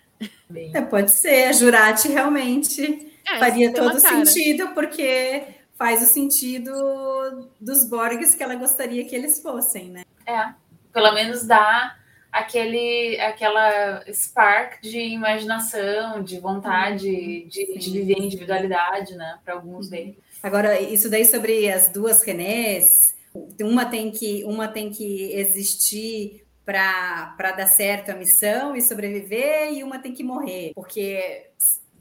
[0.73, 1.45] É, pode ser.
[1.45, 5.43] A Jurati realmente é, faria todo sentido, porque
[5.75, 10.03] faz o sentido dos Borgs que ela gostaria que eles fossem, né?
[10.25, 10.53] É.
[10.91, 11.95] Pelo menos dá
[12.31, 17.47] aquele aquela spark de imaginação, de vontade uhum.
[17.47, 19.91] de, de, viver individualidade, né, para alguns uhum.
[19.91, 20.15] deles.
[20.41, 23.12] Agora, isso daí sobre as duas Renés,
[23.61, 29.83] uma tem que, uma tem que existir para dar certo a missão e sobreviver, e
[29.83, 31.49] uma tem que morrer, porque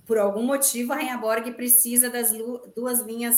[0.07, 2.31] por algum motivo a Rainha Borg precisa das
[2.75, 3.37] duas linhas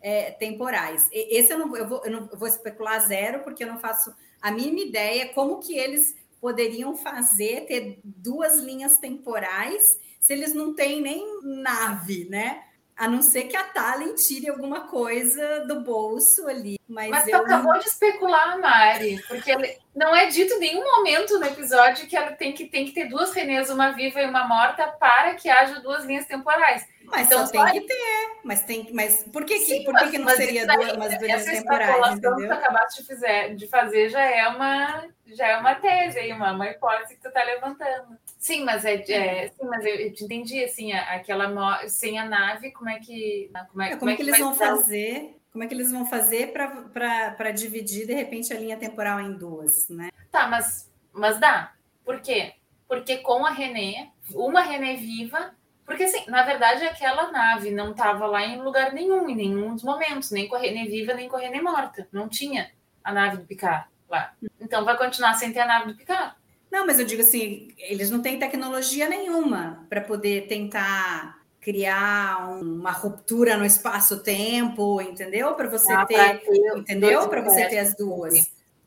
[0.00, 1.08] é, temporais.
[1.12, 4.50] Esse eu não, eu, vou, eu não vou especular zero, porque eu não faço a
[4.50, 11.00] mínima ideia como que eles poderiam fazer, ter duas linhas temporais, se eles não têm
[11.00, 12.64] nem nave, né?
[13.02, 16.78] A não ser que a Talen tire alguma coisa do bolso ali.
[16.88, 17.36] Mas, mas eu...
[17.36, 22.16] tu acabou de especular, Mari, porque não é dito em nenhum momento no episódio que
[22.16, 25.50] ela tem que, tem que ter duas Renês, uma viva e uma morta, para que
[25.50, 26.86] haja duas linhas temporais.
[27.06, 28.40] Mas então, só tem que ter.
[28.44, 32.16] Mas, tem, mas por que, Sim, por que, que não seria duas, umas duas temporais?
[32.16, 32.36] Entendeu?
[32.36, 36.52] que tu acabaste de, fizer, de fazer já é uma já é uma tese, uma,
[36.52, 38.18] uma hipótese que tu está levantando.
[38.38, 42.98] Sim, mas é, é, sim, mas eu, entendi assim, aquela sem a nave, como é
[42.98, 45.38] que como é, é como, é que, que eles vão fazer?
[45.52, 49.88] Como é que eles vão fazer para dividir de repente a linha temporal em duas,
[49.88, 50.10] né?
[50.30, 51.72] Tá, mas mas dá.
[52.04, 52.54] Por quê?
[52.88, 58.26] Porque com a René, uma René viva, porque assim, na verdade aquela nave não estava
[58.26, 61.60] lá em lugar nenhum, em nenhum dos momentos, nem a René viva, nem a René
[61.60, 62.08] morta.
[62.12, 62.70] Não tinha
[63.02, 64.32] a nave do Picard lá.
[64.60, 66.34] Então vai continuar sem ter a nave do Picard.
[66.70, 72.90] Não, mas eu digo assim, eles não têm tecnologia nenhuma para poder tentar criar uma
[72.90, 75.54] ruptura no espaço-tempo, entendeu?
[75.54, 77.28] Para você ah, ter, ter, entendeu?
[77.28, 78.34] Para você ter as duas.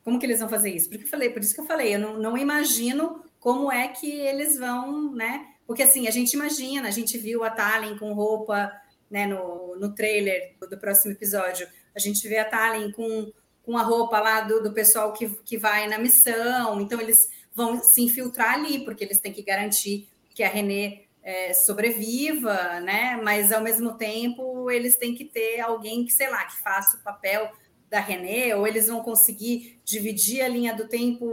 [0.03, 0.89] Como que eles vão fazer isso?
[0.89, 4.11] Porque eu falei, por isso que eu falei, eu não, não imagino como é que
[4.11, 5.47] eles vão, né?
[5.65, 8.71] Porque assim, a gente imagina, a gente viu a Talen com roupa,
[9.09, 13.31] né, no, no trailer do, do próximo episódio, a gente vê a Talen com,
[13.63, 17.81] com a roupa lá do, do pessoal que, que vai na missão, então eles vão
[17.81, 23.19] se infiltrar ali, porque eles têm que garantir que a Renê é, sobreviva, né?
[23.23, 26.99] Mas ao mesmo tempo eles têm que ter alguém que, sei lá, que faça o
[27.01, 27.49] papel
[27.89, 31.25] da Renê, ou eles vão conseguir dividir a linha do tempo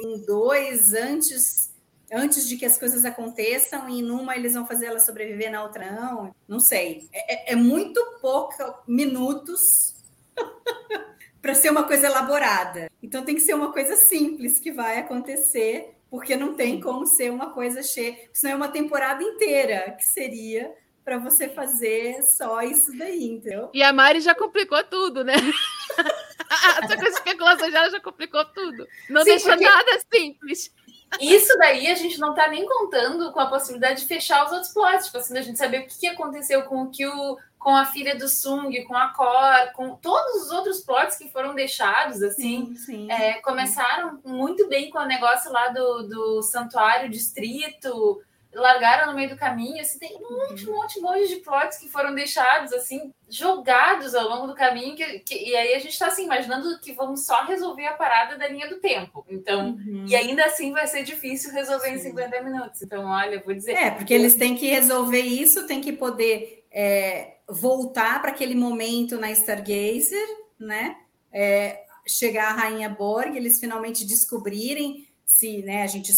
[0.00, 1.69] em dois antes
[2.12, 5.90] antes de que as coisas aconteçam, e numa eles vão fazer ela sobreviver, na outra
[5.92, 6.34] não.
[6.48, 7.08] Não sei.
[7.12, 8.54] É, é, é muito pouco
[8.86, 9.94] minutos
[11.40, 12.90] para ser uma coisa elaborada.
[13.02, 17.30] Então tem que ser uma coisa simples que vai acontecer, porque não tem como ser
[17.30, 18.16] uma coisa cheia.
[18.32, 20.72] Senão é uma temporada inteira que seria
[21.04, 23.70] para você fazer só isso daí, entendeu?
[23.72, 25.34] E a Mari já complicou tudo, né?
[26.82, 28.86] a sua especulação já, já complicou tudo.
[29.08, 30.70] Não Sim, deixou porque- nada simples.
[31.18, 34.72] Isso daí a gente não tá nem contando com a possibilidade de fechar os outros
[34.72, 37.84] plots, tipo assim, da gente saber o que que aconteceu com o Kyo, com a
[37.84, 42.74] filha do Sung, com a Kor, com todos os outros plots que foram deixados, assim.
[42.76, 43.10] sim.
[43.10, 48.22] É, começaram muito bem com o negócio lá do, do santuário distrito,
[48.52, 51.78] largaram no meio do caminho, assim, tem um monte, um monte, um monte de plots
[51.78, 55.96] que foram deixados, assim, jogados ao longo do caminho, que, que- e aí a gente
[55.98, 60.04] tá, assim, imaginando que vamos só resolver a parada da linha do tempo, então, Uhum.
[60.08, 62.10] e ainda assim vai ser difícil resolver em Sim.
[62.10, 63.72] 50 minutos, então, olha, eu vou dizer...
[63.72, 69.16] É, porque eles têm que resolver isso, tem que poder é, voltar para aquele momento
[69.18, 70.26] na Stargazer,
[70.58, 70.96] né?
[71.32, 76.12] É, chegar a Rainha Borg, eles finalmente descobrirem se, né, a gente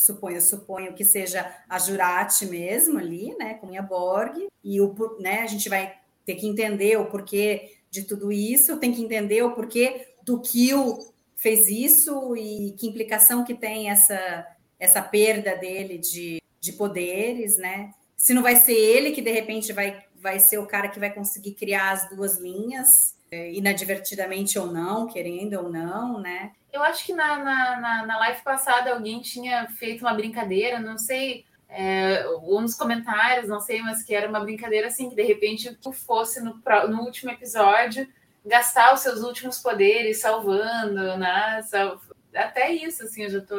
[0.00, 4.94] su- supõe, eu suponho que seja a Jurati mesmo ali, né, com Borg, e o,
[5.20, 5.94] né, a gente vai
[6.24, 10.98] ter que entender o porquê de tudo isso, tem que entender o porquê do Kill
[11.36, 14.46] fez isso e que implicação que tem essa,
[14.78, 17.92] essa perda dele de, de poderes, né?
[18.16, 21.10] Se não vai ser ele que de repente vai, vai ser o cara que vai
[21.12, 22.86] conseguir criar as duas linhas,
[23.30, 26.52] é, inadvertidamente ou não, querendo ou não, né?
[26.72, 30.96] Eu acho que na, na, na, na live passada alguém tinha feito uma brincadeira, não
[30.98, 35.22] sei, é, ou nos comentários, não sei, mas que era uma brincadeira assim, que de
[35.22, 38.08] repente tu fosse no, no último episódio
[38.44, 41.60] gastar os seus últimos poderes salvando, né?
[41.62, 42.00] Sal-
[42.34, 43.56] Até isso, assim, eu já tô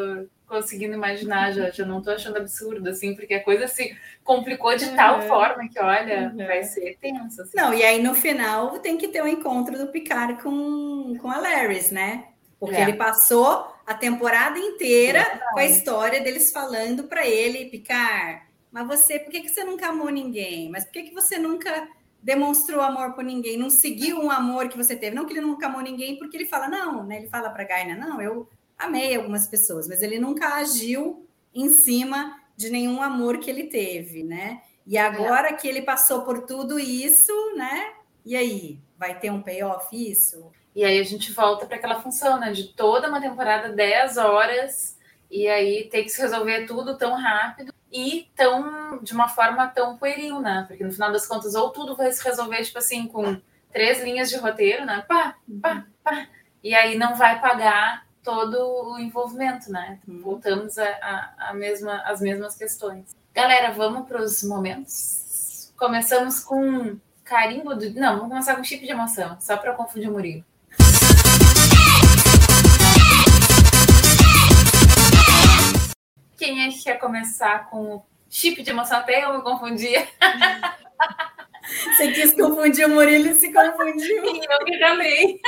[0.48, 4.90] conseguindo imaginar, já, já não tô achando absurdo, assim, porque a coisa se complicou de
[4.96, 5.28] tal Uhum.
[5.28, 6.46] forma que, olha, Uhum.
[6.46, 7.42] vai ser tenso.
[7.42, 7.52] Assim.
[7.56, 11.38] Não, e aí no final tem que ter o encontro do Picard com, com a
[11.38, 12.26] Laris, né?
[12.62, 12.84] Porque É.
[12.84, 19.18] ele passou a temporada inteira com a história deles falando para ele, Picard, mas você,
[19.18, 20.70] por que, que você nunca amou ninguém?
[20.70, 21.90] Mas por que, que você nunca
[22.22, 23.58] demonstrou amor por ninguém?
[23.58, 25.16] Não seguiu um amor que você teve?
[25.16, 27.18] Não que ele nunca amou ninguém, porque ele fala, não, né?
[27.18, 28.48] Ele fala para Gaina, não, eu
[28.78, 34.22] amei algumas pessoas, mas ele nunca agiu em cima de nenhum amor que ele teve,
[34.24, 34.62] né?
[34.86, 37.92] E agora que ele passou por tudo isso, né?
[38.24, 40.52] E aí, vai ter um payoff isso?
[40.76, 42.52] E aí a gente volta para aquela função, né?
[42.52, 44.98] De toda uma temporada, 10 horas,
[45.30, 49.98] e aí ter que se resolver tudo tão rápido e tão de uma forma tão
[49.98, 50.66] pueril, né?
[50.68, 53.42] Porque no final das contas, ou tudo vai se resolver, tipo assim, com
[53.72, 55.04] três linhas de roteiro, né?
[55.08, 56.28] Pá, pá, pá.
[56.64, 60.00] E aí não vai pagar todo o envolvimento, né?
[60.08, 60.22] Uhum.
[60.22, 63.16] Voltamos a, a, a mesma, as mesmas questões.
[63.34, 65.74] Galera, vamos para os momentos.
[65.78, 67.90] Começamos com carimbo do.
[67.94, 70.46] Não, vamos começar com chip de emoção, só para confundir o Murilo.
[76.42, 78.98] Quem é que quer começar com o chip de emoção?
[78.98, 79.92] Até eu me confundi.
[81.86, 84.26] Você quis confundir o Murilo e se confundiu.
[84.26, 85.40] Eu me também.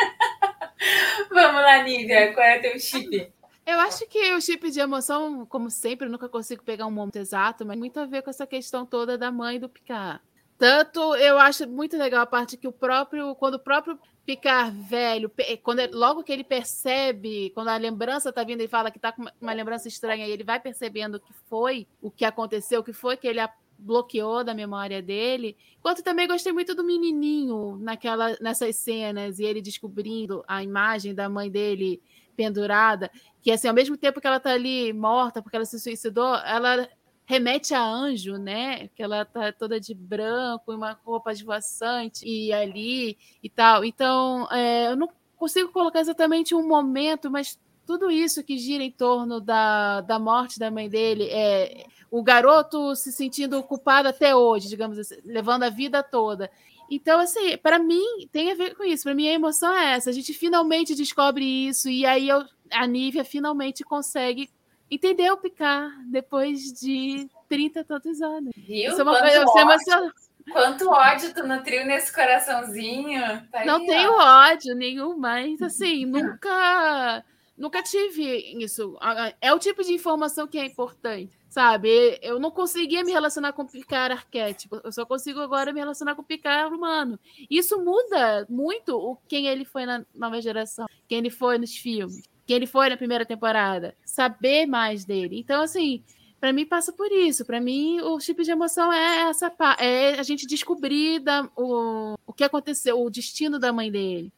[1.32, 2.32] Vamos lá, Nívia.
[2.36, 3.34] Qual é o teu chip?
[3.66, 7.16] Eu acho que o chip de emoção, como sempre, eu nunca consigo pegar um momento
[7.16, 10.22] exato, mas muito a ver com essa questão toda da mãe do Picard.
[10.60, 15.30] Tanto eu acho muito legal a parte que o próprio, quando o próprio Picard velho,
[15.30, 19.00] pe- quando ele- logo que ele percebe, quando a lembrança tá vindo e fala que
[19.00, 22.24] tá com uma- uma lembrança estranha, e ele vai percebendo o que foi, o que
[22.24, 23.42] aconteceu, o que foi que ele
[23.78, 25.58] bloqueou da memória dele.
[25.78, 31.28] Enquanto também gostei muito do menininho naquela, nessas cenas e ele descobrindo a imagem da
[31.28, 32.02] mãe dele
[32.36, 33.12] pendurada,
[33.42, 36.88] que assim, ao mesmo tempo que ela tá ali morta porque ela se suicidou, ela
[37.26, 38.88] remete a anjo, né?
[38.90, 43.84] Que ela tá toda de branco, uma roupa esvoaçante e ali e tal.
[43.84, 48.92] Então, é, eu não consigo colocar exatamente um momento, mas tudo isso que gira em
[48.92, 54.70] torno da, da morte da mãe dele, é o garoto se sentindo culpado até hoje,
[54.70, 56.50] digamos assim, levando a vida toda.
[56.90, 59.04] Então, assim, para mim, tem a ver com isso.
[59.04, 60.10] Para mim, a emoção é essa.
[60.10, 64.50] A gente finalmente descobre isso, e aí eu, a Nívia finalmente consegue
[64.90, 68.52] entender o Picard depois de 30 e tantos anos.
[68.56, 68.92] Viu?
[68.92, 70.14] Isso é uma Quanto coisa isso é ódio, emocionante.
[70.52, 73.22] quanto ódio tu nutriu nesse coraçãozinho.
[73.52, 73.86] Tá aí, Não ó.
[73.86, 77.24] tenho ódio nenhum, mas assim, nunca
[77.56, 78.24] nunca tive
[78.64, 78.98] isso.
[79.40, 82.18] É o tipo de informação que é importante, sabe?
[82.22, 86.16] Eu não conseguia me relacionar com o Picard arquétipo, eu só consigo agora me relacionar
[86.16, 87.20] com o Picard humano.
[87.50, 92.24] Isso muda muito o quem ele foi na nova geração, quem ele foi nos filmes,
[92.46, 95.40] quem ele foi na primeira temporada, saber mais dele.
[95.40, 96.04] Então, assim,
[96.40, 97.46] para mim passa por isso.
[97.46, 102.34] Para mim, o tipo de emoção é essa é a gente descobrir da- o, o
[102.34, 104.32] que aconteceu, o destino da mãe dele.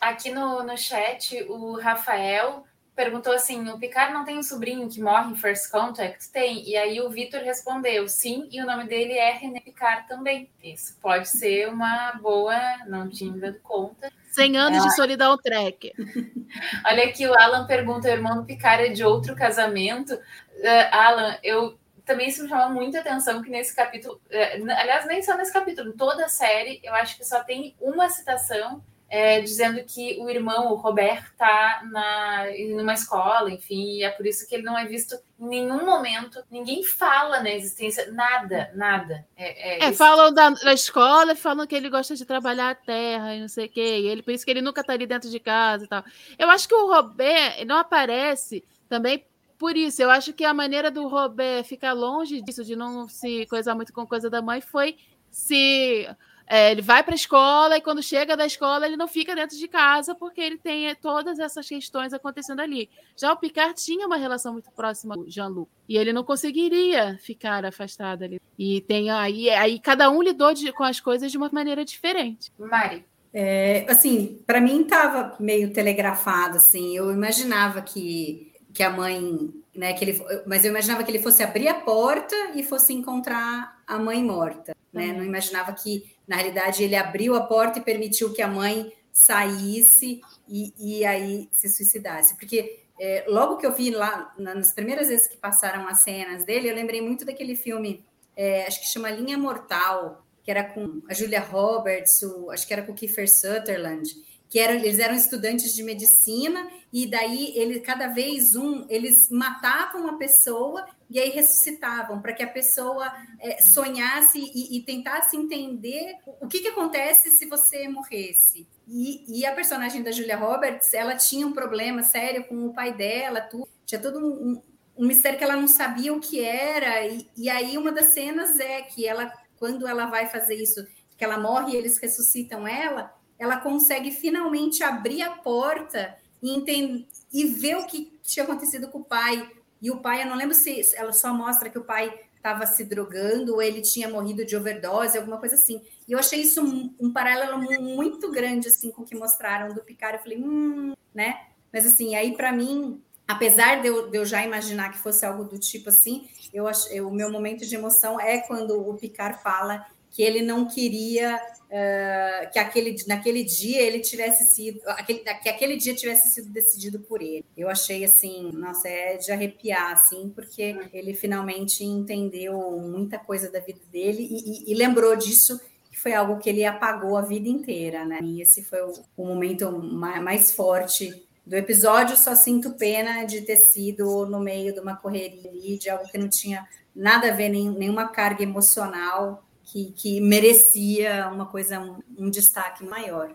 [0.00, 2.64] Aqui no, no chat, o Rafael
[2.94, 6.30] perguntou assim: o Picard não tem um sobrinho que morre em First Contact?
[6.30, 6.68] Tem.
[6.68, 10.50] E aí o Vitor respondeu: sim, e o nome dele é René Picard também.
[10.62, 14.12] Isso pode ser uma boa, não tinha dado conta.
[14.32, 15.92] 100 anos Ela- de solidão trek.
[16.86, 20.18] Olha aqui, o Alan pergunta: o irmão do Picard é de outro casamento?
[20.56, 25.22] Eh, Alan, eu também isso me chamou muita atenção que nesse capítulo, eh, aliás, nem
[25.22, 28.82] só nesse capítulo, em toda a série, eu acho que só tem uma citação
[29.14, 34.24] eh, dizendo que o irmão, o Robert, está na, numa escola, enfim, e é por
[34.26, 39.26] isso que ele não é visto em nenhum momento, ninguém fala na existência, nada, nada.
[39.36, 43.34] É, É, isso- falam da, da escola, falam que ele gosta de trabalhar a terra
[43.34, 43.98] e não sei o quê.
[44.00, 46.02] E ele, por isso que ele nunca tá ali dentro de casa e tal.
[46.38, 49.26] Eu acho que o Robert não aparece também
[49.58, 50.00] por isso.
[50.00, 53.92] Eu acho que a maneira do Robert ficar longe disso, de não se coisar muito
[53.92, 54.96] com coisa da mãe, foi
[55.30, 56.08] se.
[56.46, 59.56] É, ele vai para a escola e quando chega da escola ele não fica dentro
[59.56, 62.88] de casa porque ele tem é, todas essas questões acontecendo ali.
[63.16, 67.18] Já o Picard tinha uma relação muito próxima com o Jean-Luc e ele não conseguiria
[67.22, 68.40] ficar afastado ali.
[68.58, 72.52] E tem aí, aí cada um lidou de- com as coisas de uma maneira diferente.
[72.58, 73.04] Mari.
[73.34, 76.94] É, assim, para mim estava meio telegrafado, assim.
[76.94, 81.42] Eu imaginava que, que a mãe, né, que ele, mas eu imaginava que ele fosse
[81.42, 85.06] abrir a porta e fosse encontrar a mãe morta, né?
[85.08, 85.16] Uhum.
[85.18, 90.20] Não imaginava que, na realidade, ele abriu a porta e permitiu que a mãe saísse
[90.48, 92.36] e, e aí se suicidasse.
[92.36, 96.44] Porque é, logo que eu vi lá, na- nas primeiras vezes que passaram as cenas
[96.44, 98.04] dele, eu lembrei muito daquele filme,
[98.36, 102.72] é, acho que chama Linha Mortal, que era com a Julia Roberts, o- acho que
[102.72, 104.08] era com o Kiefer Sutherland,
[104.48, 110.06] que eram, eles eram estudantes de medicina e daí ele cada vez um eles matavam
[110.08, 116.16] a pessoa e aí ressuscitavam para que a pessoa é, sonhasse e, e tentasse entender
[116.40, 118.66] o que, que acontece se você morresse.
[118.88, 122.94] E, e a personagem da Julia Roberts, ela tinha um problema sério com o pai
[122.94, 124.62] dela, tudo, tinha todo um,
[124.96, 127.06] um- mistério que ela não sabia o que era.
[127.06, 130.86] E, e aí uma das cenas é que ela, quando ela vai fazer isso,
[131.16, 137.06] que ela morre e eles ressuscitam ela, ela consegue finalmente abrir a porta e, entender,
[137.32, 139.50] e ver o que tinha acontecido com o pai.
[139.82, 142.84] E o pai, eu não lembro se ela só mostra que o pai estava se
[142.84, 145.82] drogando ou ele tinha morrido de overdose, alguma coisa assim.
[146.08, 149.74] E eu achei isso um, um paralelo mu- muito grande assim com o que mostraram
[149.74, 150.16] do Picard.
[150.18, 151.46] Eu falei, hum, né?
[151.72, 155.44] Mas assim, aí para mim, apesar de eu, de eu já imaginar que fosse algo
[155.44, 159.86] do tipo assim, eu eu- o meu momento de emoção é quando o Picard fala
[160.12, 161.40] que ele não queria
[161.70, 167.00] eh, que aquele, naquele dia ele tivesse sido aquele, que aquele dia tivesse sido decidido
[167.00, 167.44] por ele.
[167.56, 173.58] Eu achei assim, nossa, é de arrepiar assim, porque ele finalmente entendeu muita coisa da
[173.58, 175.58] vida dele e, e- e lembrou disso
[175.90, 178.18] que foi algo que ele apagou a vida inteira, né?
[178.22, 182.16] E esse foi o, o momento ma- mais forte do episódio.
[182.16, 186.28] Só sinto pena de ter sido no meio de uma correria de algo que não
[186.28, 189.42] tinha nada a ver, nem, nenhuma carga emocional
[189.72, 193.30] que, que merecia uma coisa, um, um destaque maior.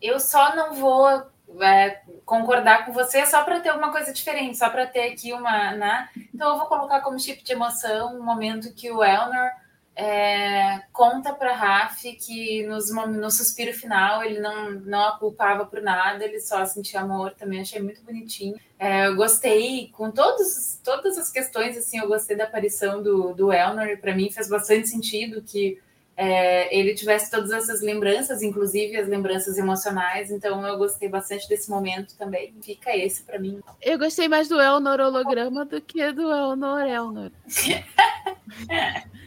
[0.00, 1.22] Eu só não vou
[1.60, 5.72] é, concordar com você só para ter uma coisa diferente, só para ter aqui uma.
[5.72, 6.08] Né?
[6.34, 9.50] Então eu vou colocar como chip de emoção um momento que o Elnor
[9.94, 15.82] é, conta para Raf que nos, no suspiro final ele não, não a culpava por
[15.82, 17.34] nada, ele só sentia amor.
[17.34, 18.56] Também achei muito bonitinho.
[18.78, 23.52] É, eu gostei com todos, todas as questões, assim, eu gostei da aparição do, do
[23.52, 23.98] Elnor.
[23.98, 25.78] Para mim fez bastante sentido que
[26.16, 30.30] é, ele tivesse todas essas lembranças, inclusive as lembranças emocionais.
[30.30, 32.54] Então eu gostei bastante desse momento também.
[32.62, 33.60] Fica esse para mim.
[33.82, 37.30] Eu gostei mais do Elnor holograma do que do Elnor Elnor.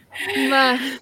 [0.49, 0.99] mas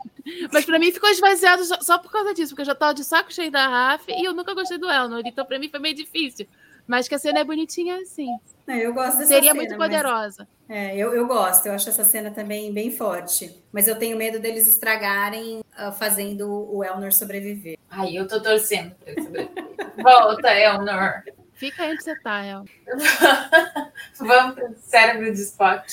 [0.51, 3.03] mas para mim ficou esvaziado só, só por causa disso, porque eu já tava de
[3.03, 5.95] saco cheio da Raf e eu nunca gostei do Elnor, então para mim foi meio
[5.95, 6.47] difícil.
[6.85, 8.27] Mas que a cena é bonitinha assim.
[8.67, 10.45] Não, eu gosto dessa Seria cena, muito mas- poderosa.
[10.67, 13.53] É, eu, eu gosto, eu acho essa cena também bem forte.
[13.71, 17.77] Mas eu tenho medo deles estragarem ah, fazendo o Elnor sobreviver.
[17.89, 19.63] Ai, eu tô torcendo pra ele sobreviver.
[20.01, 21.23] Volta, Elnor.
[21.53, 22.65] Fica aí onde você tá, El.
[24.19, 25.85] Vamos pro cérebro de Spock.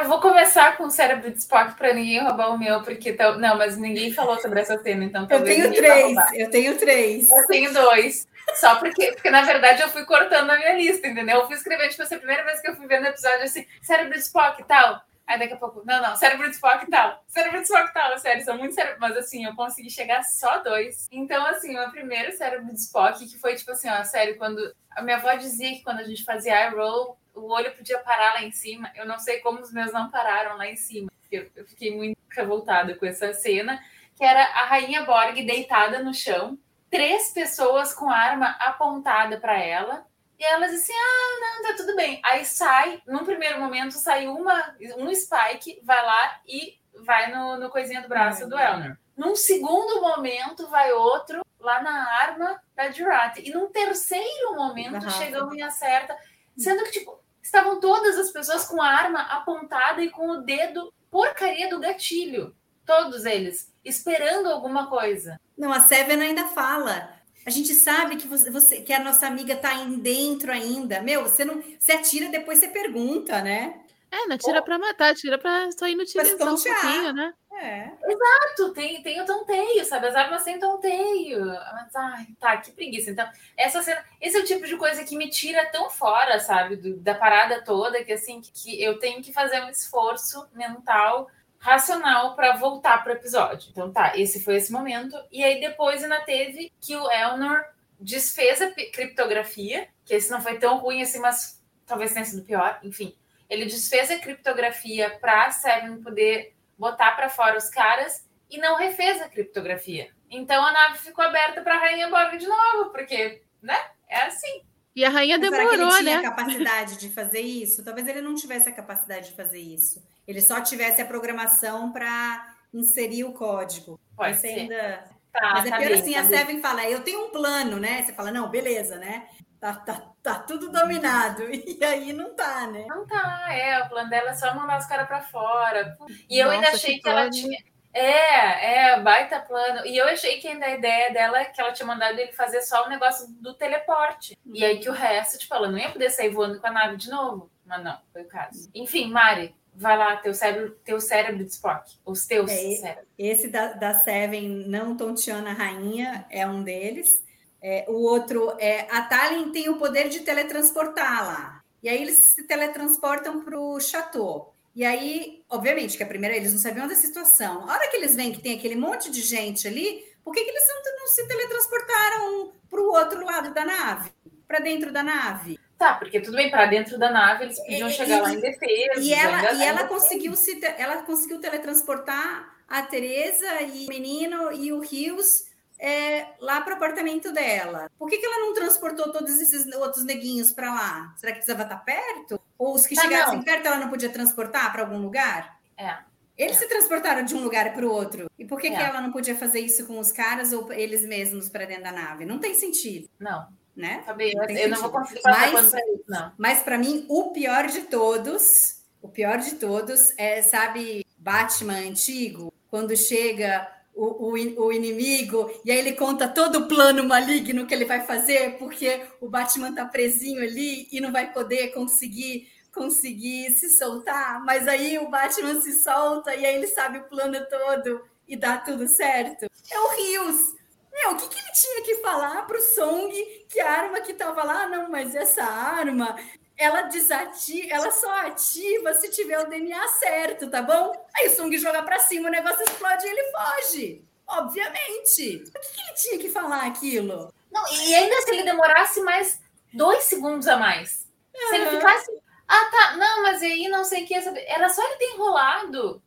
[0.00, 3.12] Agora eu vou começar com o cérebro de Spock para ninguém roubar o meu, porque
[3.12, 7.30] tal- não, mas ninguém falou sobre essa cena, então Eu tenho três, eu tenho três.
[7.30, 8.26] Eu tenho dois.
[8.54, 11.40] Só porque, porque, na verdade, eu fui cortando a minha lista, entendeu?
[11.40, 14.14] Eu fui escrevendo, tipo, essa primeira vez que eu fui vendo o episódio, assim, cérebro
[14.14, 15.00] de Spock e tal.
[15.26, 17.22] Aí daqui a pouco, não, não, cérebro de Spock e tal.
[17.28, 18.98] Cérebro de Spock e tal, sério, são muito cérebros.
[18.98, 21.06] Mas assim, eu consegui chegar só dois.
[21.12, 24.60] Então, assim, o meu primeiro cérebro de Spock, que foi tipo assim, ó, sério, quando.
[24.90, 28.34] A minha avó dizia que quando a gente fazia eye roll, o olho podia parar
[28.34, 28.90] lá em cima.
[28.94, 31.10] Eu não sei como os meus não pararam lá em cima.
[31.30, 33.80] Eu, eu fiquei muito revoltada com essa cena
[34.16, 36.58] que era a Rainha Borg deitada no chão,
[36.90, 40.06] três pessoas com arma apontada para ela,
[40.38, 42.20] e elas assim, ah, não, tá tudo bem.
[42.22, 47.70] Aí sai, num primeiro momento, sai uma, um Spike, vai lá e vai no, no
[47.70, 48.98] coisinha do braço do Elner.
[49.16, 53.46] Num segundo momento, vai outro lá na arma da Jurati.
[53.46, 55.10] E num terceiro momento, Aham.
[55.10, 56.16] chega um e acerta.
[56.56, 57.19] Sendo que, tipo,
[57.50, 62.54] estavam todas as pessoas com a arma apontada e com o dedo porcaria do gatilho.
[62.86, 65.38] Todos eles, esperando alguma coisa.
[65.58, 67.12] Não, a Seven ainda fala.
[67.44, 71.02] A gente sabe que você, você- que a nossa amiga tá aí dentro ainda.
[71.02, 73.79] Meu, você não, você atira depois você pergunta, né?
[74.12, 77.32] É, não tira pra matar, tira pra só inutilizar um pouquinho, né?
[77.52, 77.90] É.
[78.04, 80.06] Exato, tem, tem o tonteio, sabe?
[80.08, 81.44] As armas têm tonteio.
[81.44, 83.10] Mas, ai, tá, que preguiça.
[83.10, 86.76] Então, essa cena, esse é o tipo de coisa que me tira tão fora, sabe?
[86.76, 91.28] do- da parada toda, que assim, que, que eu tenho que fazer um esforço mental,
[91.58, 93.68] racional, para voltar pro episódio.
[93.70, 95.14] Então, tá, esse foi esse momento.
[95.30, 97.62] E aí depois ainda teve que o Elnor
[98.00, 102.78] desfez a criptografia, que esse não foi tão ruim assim, mas talvez tenha sido pior.
[102.82, 103.14] Enfim,
[103.50, 109.20] ele desfez a criptografia pra Seven poder botar para fora os caras e não refez
[109.20, 110.10] a criptografia.
[110.30, 113.76] Então a nave ficou aberta para a Rainha Borg de novo, porque, né?
[114.08, 114.62] É assim.
[114.94, 116.22] E a rainha Mas será que demorou, ele tinha né?
[116.22, 117.84] capacidade de fazer isso?
[117.84, 120.02] Talvez ele não tivesse a capacidade de fazer isso.
[120.26, 124.00] Ele só tivesse a programação para inserir o código.
[124.16, 124.48] Pode ser.
[124.48, 126.38] ainda Tá, Mas é tá pior bem, assim, tá a bem.
[126.38, 128.02] Seven fala, eu tenho um plano, né?
[128.02, 129.28] Você fala, não, beleza, né?
[129.60, 131.42] Tá, tá, tá tudo dominado.
[131.52, 132.86] E aí não tá, né?
[132.88, 135.96] Não tá, é, o plano dela é só mandar os caras pra fora.
[136.28, 137.58] E eu ainda Nossa, achei que que ela tinha.
[137.92, 139.84] É, é, baita plano.
[139.84, 142.62] E eu achei que ainda a ideia dela é que ela tinha mandado ele fazer
[142.62, 144.38] só o negócio do teleporte.
[144.52, 146.96] E aí que o resto, tipo, ela não ia poder sair voando com a nave
[146.96, 147.50] de novo.
[147.66, 148.70] Mas não, foi o caso.
[148.74, 151.98] Enfim, Mari, vai lá, teu cérebro, teu cérebro de Spock.
[152.04, 153.08] Os teus É, cérebros.
[153.18, 157.24] Esse da, da Seven, não tonteando a rainha, é um deles.
[157.62, 161.62] É, o outro é a Tallinn tem o poder de teletransportar lá.
[161.82, 164.54] E aí eles se teletransportam para o chateau.
[164.74, 167.68] E aí, obviamente, que a primeira eles não sabiam da situação.
[167.68, 170.50] A hora que eles veem que tem aquele monte de gente ali, por que, que
[170.50, 174.10] eles não, não se teletransportaram para o outro lado da nave?
[174.46, 175.58] Para dentro da nave?
[175.76, 178.40] Tá, porque tudo bem, para dentro da nave eles podiam E- chegar e- lá em
[178.40, 179.00] defesa.
[179.00, 184.72] E ela, e ela conseguiu se ela conseguiu teletransportar a Teresa e o menino e
[184.72, 185.46] o Rios
[185.80, 187.90] é, lá para o apartamento dela.
[187.98, 191.14] Por que, que ela não transportou todos esses outros neguinhos para lá?
[191.16, 192.38] Será que precisava estar perto?
[192.58, 193.42] Ou os que Tá, chegassem não.
[193.42, 195.58] perto ela não podia transportar para algum lugar?
[195.76, 195.96] É.
[196.36, 196.60] Eles É.
[196.60, 198.30] se transportaram de um lugar para o outro.
[198.38, 198.82] E por que, que É.
[198.82, 202.24] ela não podia fazer isso com os caras ou eles mesmos para dentro da nave?
[202.26, 204.02] Não tem sentido, Não, né?
[204.04, 204.92] sabe, eu, Não eu não vou sentido.
[204.92, 206.32] conseguir passar Mas- pra isso, não.
[206.38, 212.52] Mas para mim, o pior de todos, o pior de todos é, sabe, Batman antigo,
[212.70, 217.74] quando chega o, o, o inimigo e aí ele conta todo o plano maligno que
[217.74, 223.50] ele vai fazer, porque o Batman tá presinho ali e não vai poder conseguir conseguir
[223.50, 228.04] se soltar, mas aí o Batman se solta e aí ele sabe o plano todo
[228.28, 229.46] e dá tudo certo.
[229.70, 230.54] É o Rios.
[230.92, 233.12] Meu, o que, que ele tinha que falar pro Song
[233.48, 236.16] que a arma que tava lá, não, mas essa arma,
[236.60, 240.92] ela desativa, ela só ativa se tiver o DNA certo, tá bom?
[241.16, 244.04] Aí o Song joga pra cima, o negócio explode e ele foge.
[244.26, 245.36] Obviamente.
[245.36, 247.32] O que, que ele tinha que falar aquilo?
[247.50, 249.40] Não, e ainda se ele demorasse mais
[249.72, 251.08] dois segundos a mais.
[251.34, 252.12] Se ele ficasse.
[252.46, 252.96] Ah, tá.
[252.98, 254.14] Não, mas aí não sei o que.
[254.14, 256.02] Era só ele ter enrolado.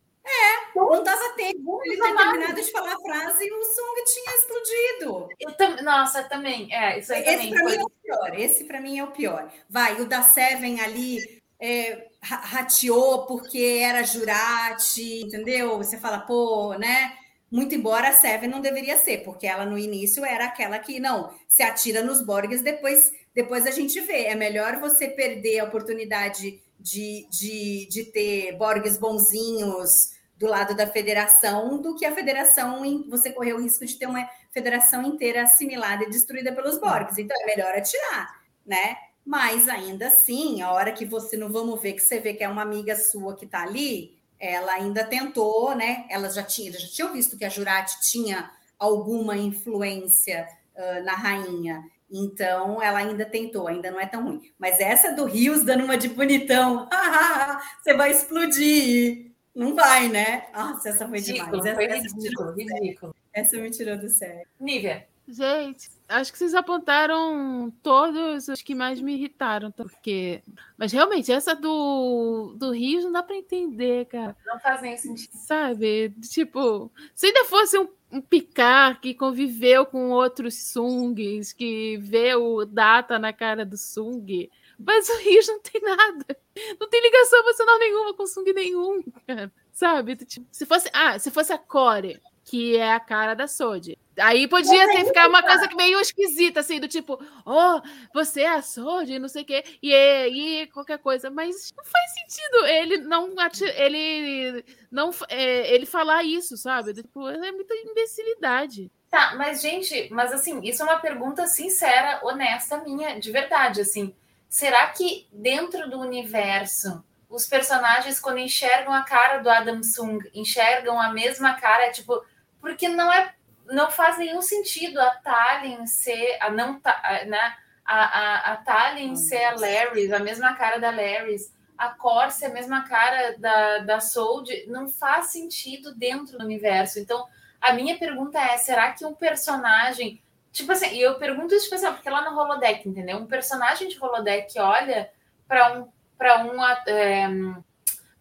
[0.75, 1.79] Não dava tempo.
[1.85, 2.31] Ele ter Segundos a mais.
[2.31, 5.29] terminado de falar a frase e o Song tinha explodido.
[5.39, 5.75] Eu tam...
[5.83, 6.73] Nossa, também.
[6.73, 8.39] É, isso aí Esse também para mim é o pior.
[8.39, 9.51] Esse para mim é o pior.
[9.69, 15.77] Vai, o da Seven ali é, ra- rateou porque era Jurati, entendeu?
[15.77, 17.17] Você fala, pô, né?
[17.51, 21.31] Muito embora a Seven não deveria ser, porque ela no início era aquela que não
[21.47, 24.25] se atira nos Borgs, depois, depois a gente vê.
[24.25, 30.85] É melhor você perder a oportunidade de, de, de ter Borgs bonzinhos do lado da
[30.85, 36.03] federação do que a federação você correr o risco de ter uma federação inteira assimilada
[36.03, 37.17] e destruída pelos Borgs.
[37.17, 38.97] Então é melhor atirar, né?
[39.25, 42.49] Mas ainda assim, a hora que você não vamos ver que você vê que é
[42.49, 46.05] uma amiga sua que tá ali, ela ainda tentou, né?
[46.09, 51.81] Elas já tinham, já tinham visto que a Jurati tinha alguma influência ah, na rainha.
[52.15, 54.41] Então, ela ainda tentou, ainda não é tão ruim.
[54.59, 56.87] Mas essa do Rios dando uma de bonitão,
[57.81, 59.31] você vai explodir.
[59.55, 60.45] Não vai, né?
[60.53, 61.75] Nossa, essa foi Ridículo, demais.
[61.75, 63.15] foi Essa, essa, me tirou, ridículo, ridículo.
[63.33, 64.47] essa me tirou do sério.
[64.59, 69.83] Nívia, Gente, acho que vocês apontaram todos os que mais me irritaram, tá?
[69.83, 70.43] porque.
[70.77, 74.35] Mas realmente, essa do, do Rios não dá pra entender, cara.
[74.45, 75.31] não faz nenhum sentido.
[75.33, 76.13] Sabe?
[76.29, 82.63] Tipo, se ainda fosse um, um Picard que conviveu com outros Sungs, que vê o
[82.63, 84.49] Data na cara do Sung.
[84.77, 86.37] Mas o Rios não tem nada.
[86.79, 89.51] Não tem ligação emocional nenhuma com Sung nenhum, cara.
[89.71, 90.15] Sabe?
[90.15, 93.97] Tipo, se fosse, ah, se fosse a Core, que é a cara da Sodi.
[94.19, 97.81] Aí podia ter ficar uma coisa que meio esquisita, assim, do tipo, oh,
[98.13, 102.13] você é a Sodi, não sei o quê, e, e qualquer coisa, mas não faz
[102.13, 103.33] sentido ele não
[103.75, 106.93] ele não é, ele falar isso, sabe?
[106.93, 108.91] Tipo, é muita imbecilidade.
[109.09, 114.15] Tá, mas gente, mas assim, isso é uma pergunta sincera, honesta minha, de verdade, assim.
[114.49, 117.03] Será que dentro do universo
[117.33, 122.23] os personagens, quando enxergam a cara do Adam Sung, enxergam a mesma cara, tipo,
[122.61, 123.33] porque não é
[123.65, 126.81] não faz nenhum sentido a Talin ser a não
[127.27, 127.55] né,
[127.85, 131.37] a, a, a Talin ser a Larry, a mesma cara da Larry,
[131.77, 136.99] a Corsa a mesma cara da, da Sold, não faz sentido dentro do universo.
[136.99, 137.25] Então,
[137.59, 140.21] a minha pergunta é: será que um personagem.
[140.51, 143.17] Tipo assim, e eu pergunto isso, tipo assim, porque lá no Holodeck, entendeu?
[143.17, 145.09] Um personagem de Holodeck olha
[145.47, 145.91] para um
[146.23, 147.27] para uma, é,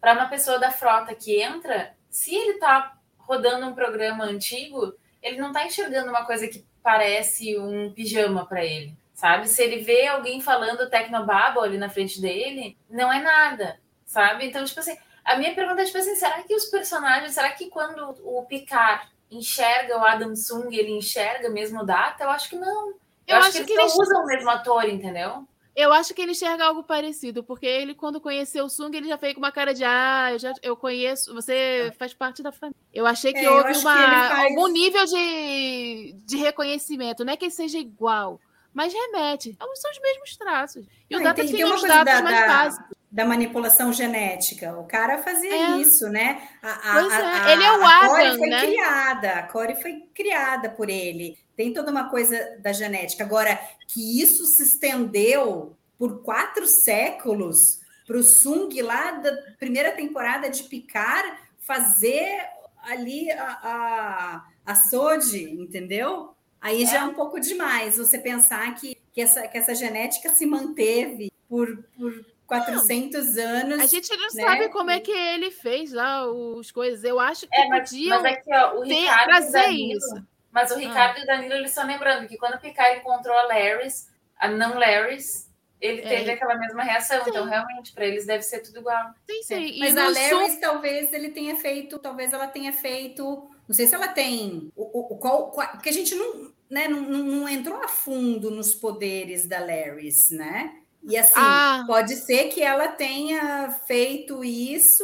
[0.01, 4.93] para uma pessoa da frota que entra, se ele está rodando um programa antigo,
[5.23, 9.47] ele não está enxergando uma coisa que parece um pijama para ele, sabe?
[9.47, 14.45] Se ele vê alguém falando Tecnobabble ali na frente dele, não é nada, sabe?
[14.45, 17.69] Então, tipo assim, a minha pergunta é, tipo assim, será que os personagens, será que
[17.69, 22.25] quando o Picard enxerga o Adam Sung, ele enxerga mesmo o Data?
[22.25, 22.89] Eu acho que não.
[22.89, 22.97] Eu,
[23.27, 25.47] eu acho, acho, que, que eles não usam o mesmo ator, entendeu?
[25.75, 29.17] Eu acho que ele enxerga algo parecido, porque ele, quando conheceu o Sung, ele já
[29.17, 32.77] fez com uma cara de ah, eu, já, eu conheço, você faz parte da família.
[32.93, 34.51] Eu achei que é, houve uma, que faz...
[34.51, 38.39] algum nível de, de reconhecimento, não é que ele seja igual,
[38.71, 39.57] mas remete.
[39.57, 40.85] São os mesmos traços.
[41.09, 42.95] E o Data tem, tem os dados mais da, básicos.
[43.11, 44.77] Da manipulação genética.
[44.79, 45.77] O cara fazia é.
[45.77, 46.49] isso, né?
[46.61, 47.25] A, a, pois é.
[47.25, 48.61] A, ele é o Adam, a Corey foi né?
[48.61, 53.23] criada, a Corey foi criada por ele tem toda uma coisa da genética.
[53.23, 60.49] Agora, que isso se estendeu por quatro séculos para o Sung lá da primeira temporada
[60.49, 62.45] de Picard fazer
[62.83, 66.33] ali a, a, a Sodi, entendeu?
[66.59, 66.85] Aí é.
[66.85, 71.31] já é um pouco demais você pensar que, que, essa, que essa genética se manteve
[71.47, 73.79] por, por 400 não, anos.
[73.79, 74.43] A gente não né?
[74.43, 77.03] sabe como é que ele fez lá os coisas.
[77.03, 80.27] Eu acho que é, mas, podiam mas aqui, ó, o ter, trazer Danilo, isso.
[80.53, 81.19] Mas o Ricardo ah.
[81.19, 84.77] e o Danilo eles estão lembrando que quando o Picard encontrou a Larrys, a não
[84.77, 85.51] Larrys,
[85.81, 86.07] ele é.
[86.07, 87.23] teve aquela mesma reação.
[87.23, 87.31] Sim.
[87.31, 89.13] Então, realmente, para eles deve ser tudo igual.
[89.29, 89.79] Sim, sim.
[89.79, 93.49] Mas a Larrys, talvez ele tenha feito, talvez ela tenha feito.
[93.67, 94.71] Não sei se ela tem.
[94.75, 98.75] O, o, qual, qual, porque a gente não, né, não, não entrou a fundo nos
[98.75, 100.75] poderes da Larrys, né?
[101.03, 101.83] E assim, ah.
[101.85, 105.03] pode ser que ela tenha feito isso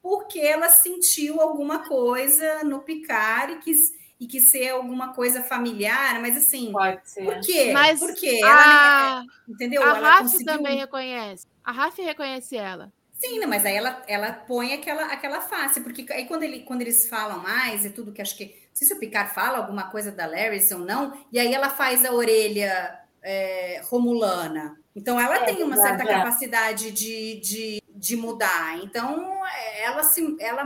[0.00, 6.20] porque ela sentiu alguma coisa no Picard e quis e que ser alguma coisa familiar,
[6.20, 7.24] mas assim, Pode ser.
[7.24, 7.70] por quê?
[7.72, 8.40] Mas por quê?
[8.42, 8.48] A...
[8.48, 9.82] Ela, entendeu?
[9.82, 10.46] A ela Rafa conseguiu...
[10.46, 11.46] também reconhece.
[11.62, 12.92] A Rafa reconhece ela.
[13.12, 16.82] Sim, né, mas aí ela, ela põe aquela, aquela face, porque aí quando, ele, quando
[16.82, 18.44] eles falam mais e tudo, que acho que.
[18.44, 21.70] Não sei se o Picard fala alguma coisa da Larry ou não, e aí ela
[21.70, 24.78] faz a orelha é, romulana.
[24.94, 26.06] Então ela é, tem uma certa é.
[26.06, 28.78] capacidade de, de, de mudar.
[28.82, 29.42] Então
[29.78, 30.64] ela se ela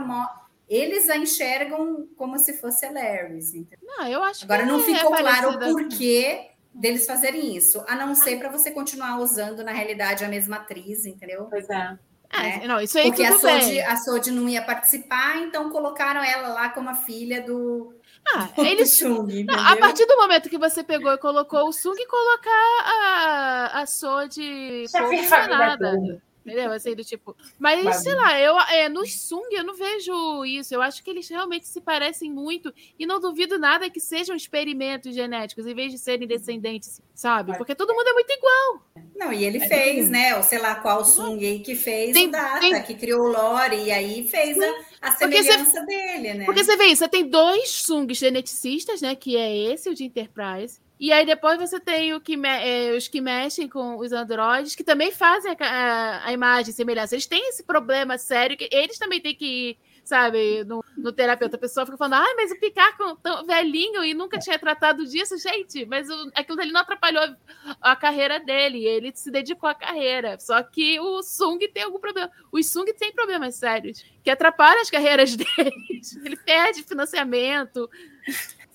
[0.73, 3.51] eles a enxergam como se fosse a Larry's.
[3.83, 8.15] Não, eu acho Agora não é ficou claro o porquê deles fazerem isso, a não
[8.15, 11.47] ser para você continuar usando na realidade a mesma atriz, entendeu?
[11.49, 11.97] Pois é.
[12.33, 16.47] É, não, isso aí Porque a Sodi, a Sodi não ia participar, então colocaram ela
[16.47, 17.93] lá como a filha do,
[18.33, 18.97] ah, eles.
[18.97, 23.81] Chung, não, a partir do momento que você pegou e colocou o Sung, colocar a,
[23.81, 26.21] a Sodi como nada.
[26.45, 26.71] Entendeu?
[26.71, 27.35] Assim, do tipo.
[27.59, 30.73] Mas, sei lá, eu, é, no Sung eu não vejo isso.
[30.73, 32.73] Eu acho que eles realmente se parecem muito.
[32.97, 37.55] E não duvido nada que sejam experimentos genéticos, em vez de serem descendentes, sabe?
[37.57, 38.85] Porque todo mundo é muito igual.
[39.15, 40.35] Não, e ele é fez, né?
[40.35, 42.81] Ou sei lá qual Sung aí que fez tem, o Data, tem...
[42.83, 46.45] que criou o Lore, e aí fez a, a semelhança dele, né?
[46.45, 49.15] Porque você vê isso, você tem dois Sungs geneticistas, né?
[49.15, 53.19] Que é esse, o de Enterprise e aí depois você tem que é, os que
[53.19, 57.15] mexem com os androides, que também fazem a, a, a, imagem semelhança.
[57.15, 61.55] Eles têm esse problema sério, que eles também têm que ir, sabe, no, no terapeuta.
[61.55, 65.35] A pessoa fica falando, ai, mas o Picard tão velhinho e nunca tinha tratado disso.
[65.39, 67.35] Gente, mas o, aquilo ali não atrapalhou
[67.81, 68.85] a carreira dele.
[68.85, 70.39] Ele se dedicou à carreira.
[70.39, 72.31] Só que o Sung tem algum problema.
[72.51, 76.15] Os Sung tem problemas sérios que atrapalham as carreiras deles.
[76.23, 77.89] Ele perde financiamento.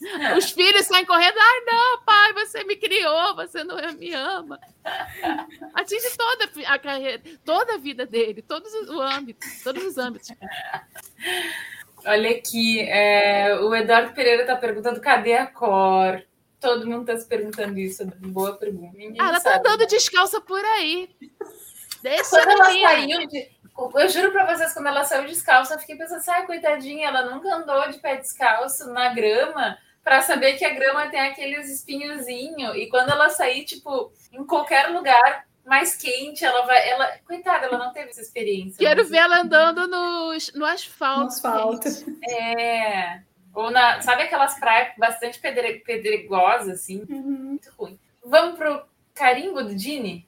[0.36, 1.36] Os filhos saem correndo.
[1.38, 4.60] Ai, não, pai, você me criou, você não me ama.
[5.74, 10.30] Atinge toda a carreira, toda a vida dele, todos os âmbitos, todos os âmbitos.
[12.04, 16.22] Olha aqui, é, o Eduardo Pereira está perguntando cadê a cor?
[16.60, 18.04] Todo mundo está se perguntando isso.
[18.18, 18.96] Boa pergunta.
[18.96, 19.86] Ninguém Ah, ela tá sabe, andando né?
[19.86, 21.10] descalça por aí.
[22.02, 23.56] Deixa Quando ela saiu de.
[23.94, 27.54] Eu juro pra vocês, quando ela saiu descalça, eu fiquei pensando, sai, coitadinha, ela nunca
[27.54, 29.76] andou de pé descalço na grama
[30.06, 32.76] pra saber que a grama tem aqueles espinhozinhos.
[32.76, 36.88] E quando ela sair, tipo, em qualquer lugar mais quente, ela vai.
[36.88, 38.78] Ela, coitada, ela não teve essa experiência.
[38.78, 41.20] Quero Mas- ver ela andando no, no asfalto.
[41.22, 41.90] No asfalto.
[41.90, 42.24] gente.
[42.30, 43.20] É.
[43.52, 44.00] Ou na.
[44.00, 47.04] Sabe aquelas praias bastante pedre, pedregosas, assim?
[47.08, 47.38] Uhum.
[47.48, 47.98] Muito ruim.
[48.24, 50.24] Vamos pro carimbo do Dini?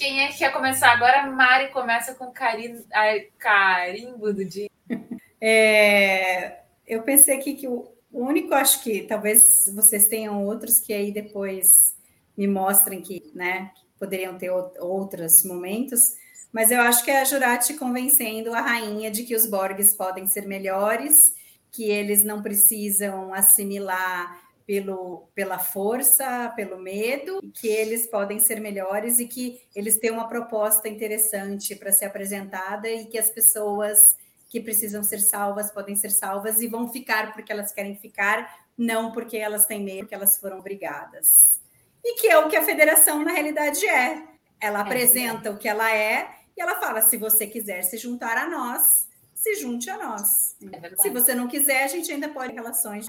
[0.00, 1.30] Quem é que quer começar agora?
[1.30, 2.82] Mari começa com cari...
[2.90, 4.70] ai, carimbo do Dini.
[5.42, 11.10] É, eu pensei aqui que o, único, acho que talvez vocês tenham outros que aí
[11.10, 11.96] depois
[12.36, 16.14] me mostrem que, né, poderiam ter ou- outros momentos,
[16.52, 20.26] mas eu acho que é a Jurati convencendo a rainha de que os Borgs podem
[20.26, 21.34] ser melhores,
[21.72, 24.38] que eles não precisam assimilar
[24.70, 30.28] pelo, pela força, pelo medo, que eles podem ser melhores e que eles têm uma
[30.28, 34.00] proposta interessante para ser apresentada e que as pessoas
[34.48, 38.48] que precisam ser salvas podem ser salvas e vão ficar porque elas querem ficar,
[38.78, 41.60] não porque elas têm medo, porque elas foram obrigadas.
[42.04, 44.22] E que é o que a federação na realidade é.
[44.60, 48.48] Ela apresenta o que ela é e ela fala: se você quiser se juntar a
[48.48, 50.54] nós, se junte a nós.
[50.72, 50.94] É.
[50.96, 53.08] Se você não quiser, a gente ainda pode ter relações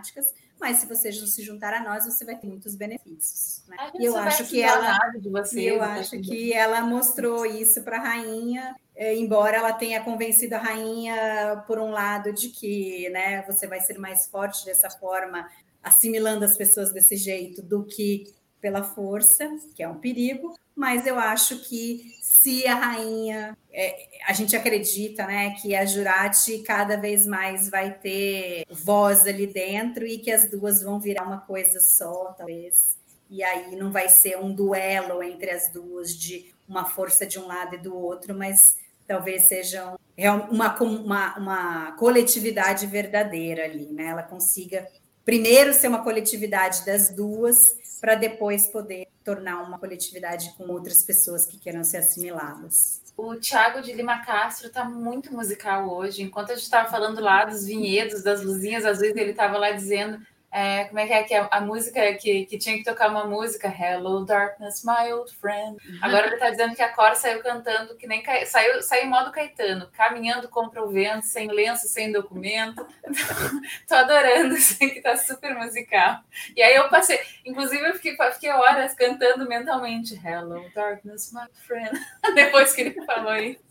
[0.62, 3.64] mas se você não se juntar a nós, você vai ter muitos benefícios.
[3.68, 3.76] né?
[4.00, 4.96] E eu acho que ela
[5.32, 9.74] vocês, eu tá acho tudo que ela mostrou isso para a rainha, eh, embora ela
[9.74, 14.64] tenha convencido a rainha, por um lado, de que né, você vai ser mais forte
[14.64, 15.50] dessa forma,
[15.84, 18.32] assimilando as pessoas desse jeito, do que
[18.62, 20.56] pela força, que é um perigo.
[20.76, 26.60] Mas eu acho que se a rainha, eh, a gente acredita, né, que a Jurati
[26.60, 31.42] cada vez mais vai ter voz ali dentro e que as duas vão virar uma
[31.42, 33.00] coisa só, talvez
[33.30, 37.46] e aí não vai ser um duelo entre as duas de uma força de um
[37.48, 38.76] lado e do outro, mas
[39.08, 44.08] talvez seja um- uma, uma, uma coletividade verdadeira ali, né?
[44.08, 44.86] Ela consiga
[45.24, 51.46] primeiro ser uma coletividade das duas, para depois poder tornar uma coletividade com outras pessoas
[51.46, 53.00] que queiram ser assimiladas.
[53.16, 56.24] O Thiago de Lima Castro tá muito musical hoje.
[56.24, 60.20] Enquanto a gente estava falando lá dos vinhedos, das luzinhas azuis, ele estava lá dizendo
[60.52, 63.68] é, como é que é que a, música que, que tinha que tocar uma música
[63.70, 65.78] Hello Darkness, my old friend.
[66.02, 69.10] Agora ele tá dizendo que a Cora saiu cantando que nem Ca- saiu, saiu em
[69.10, 72.86] modo Caetano, caminhando contra o vento, sem lenço, sem documento.
[73.88, 76.20] Tô adorando, assim, que tá super musical.
[76.56, 81.98] E aí eu passei, inclusive eu fiquei, fiquei horas cantando mentalmente Hello Darkness, my friend.
[82.36, 83.62] Depois que ele falou isso.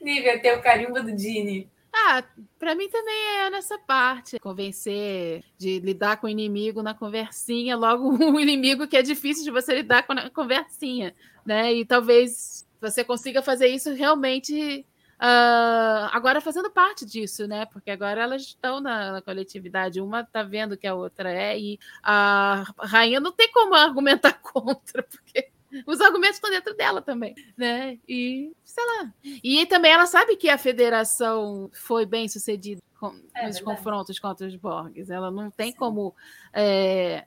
[0.00, 1.70] Nívia, teu carimbo do Dini.
[1.92, 2.24] Ah,
[2.58, 4.38] pra mim também é nessa parte.
[4.38, 9.50] Convencer de lidar com o inimigo na conversinha, logo um inimigo que é difícil de
[9.50, 11.14] você lidar com a conversinha,
[11.44, 11.72] né?
[11.74, 14.86] E talvez você consiga fazer isso realmente
[15.22, 17.66] ah, agora fazendo parte disso, né?
[17.66, 21.78] Porque agora elas estão na, na coletividade, uma tá vendo que a outra é, e
[22.02, 25.50] a rainha não tem como argumentar contra, porque
[25.86, 27.98] os argumentos estão dentro dela também, né?
[28.08, 29.12] E sei lá.
[29.24, 33.64] E também ela sabe que a federação foi bem sucedida com, É nos verdade.
[33.64, 35.10] confrontos contra os Borgs.
[35.10, 36.14] Ela não tem como
[36.52, 37.24] é,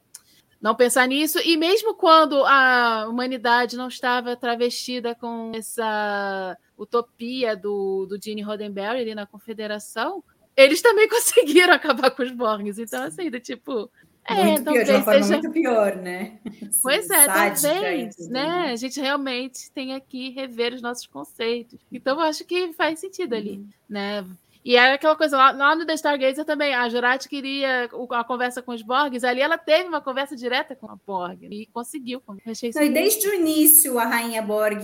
[0.61, 1.39] não pensar nisso.
[1.39, 9.01] E mesmo quando a humanidade não estava travestida com essa utopia do, do Gene Roddenberry
[9.01, 10.23] ali na Confederação,
[10.55, 12.79] eles também conseguiram acabar com os Borgs.
[12.79, 13.91] Então, assim, do tipo.
[14.25, 16.39] É, muito pior, de uma forma seja muito pior, né?
[16.81, 18.71] Pois é, e talvez, né?
[18.71, 21.79] A gente realmente tem aqui rever os nossos conceitos.
[21.91, 23.69] Então, eu acho que faz sentido ali, Uhum.
[23.89, 24.25] né?
[24.65, 28.61] E era aquela coisa, lá, lá no The Stargazer também, a Jurati queria a conversa
[28.61, 32.21] com os Borgs, ali ela teve uma conversa direta com a Borg e conseguiu.
[32.47, 34.81] Achei Não, e desde o início a Rainha Borg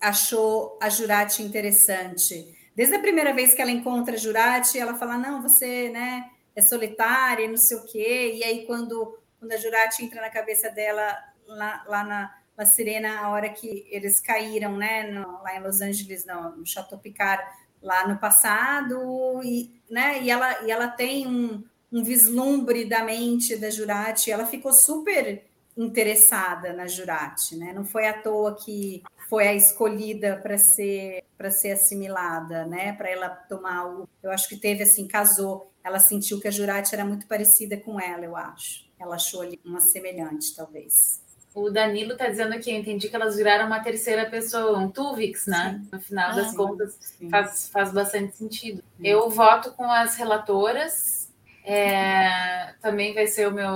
[0.00, 2.56] achou a Jurati interessante.
[2.76, 6.60] Desde a primeira vez que ela encontra a Jurati, ela fala: não, você né, é
[6.62, 8.32] solitária, não sei o quê.
[8.36, 11.16] E aí, quando, quando a Jurati entra na cabeça dela,
[11.46, 15.80] lá, lá na, na Sirena, a hora que eles caíram, né, no- lá em Los
[15.80, 17.42] Angeles, no, no Chateau Picard,
[17.82, 23.56] lá no passado, e, né, e, ela, e ela tem um, um vislumbre da mente
[23.56, 25.44] da Jurati, ela ficou super
[25.76, 27.72] interessada na Jurati, né?
[27.72, 32.92] Não foi à toa que foi a escolhida para ser para ser assimilada, né?
[32.94, 36.94] Para ela tomar o, eu acho que teve assim, casou, ela sentiu que a Jurati
[36.94, 38.84] era muito parecida com ela, eu acho.
[39.00, 41.22] Ela achou ali uma semelhante, talvez.
[41.54, 45.46] O Danilo tá dizendo aqui, eu entendi que elas viraram uma terceira pessoa, um Tuvix,
[45.46, 45.80] né?
[45.90, 46.56] No final Ah, das sim.
[46.56, 47.30] contas, Sim.
[47.30, 48.84] faz, faz bastante sentido.
[49.02, 51.32] Eu voto com as relatoras.
[51.64, 53.72] é, também vai ser o meu,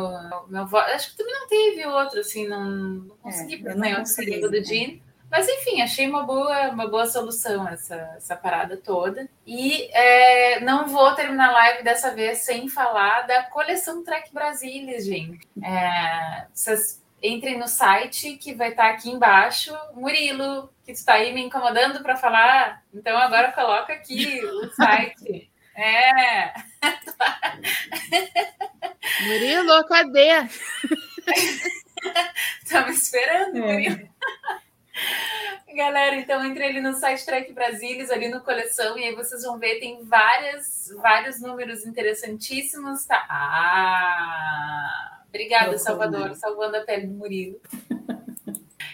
[0.48, 0.90] meu voto.
[0.90, 4.54] Acho que também não teve outro, assim, não, não consegui É, eu não consegui, do
[4.56, 4.62] é.
[4.62, 4.98] Jean.
[5.30, 9.28] Mas enfim, achei uma boa, uma boa solução essa, essa parada toda.
[9.46, 15.06] E é, não vou terminar a live dessa vez sem falar da coleção Trek Brasilis,
[15.06, 15.46] gente.
[15.62, 19.74] É, vocês entrem no site que vai estar aqui embaixo.
[19.94, 25.50] Murilo, que está aí me incomodando para falar, então agora coloca aqui o site.
[25.76, 26.54] É,
[29.22, 30.30] Murilo, cadê?
[32.62, 33.72] estamos esperando, É.
[33.72, 34.08] Murilo.
[35.74, 39.58] Galera, então entre ali no site Trek Brasilis, ali no coleção, e aí vocês vão
[39.58, 43.04] ver, tem várias, vários números interessantíssimos.
[43.04, 43.26] Tá?
[43.28, 45.20] Ah!
[45.28, 47.60] Obrigada, Salvador, salvando a pele do Murilo.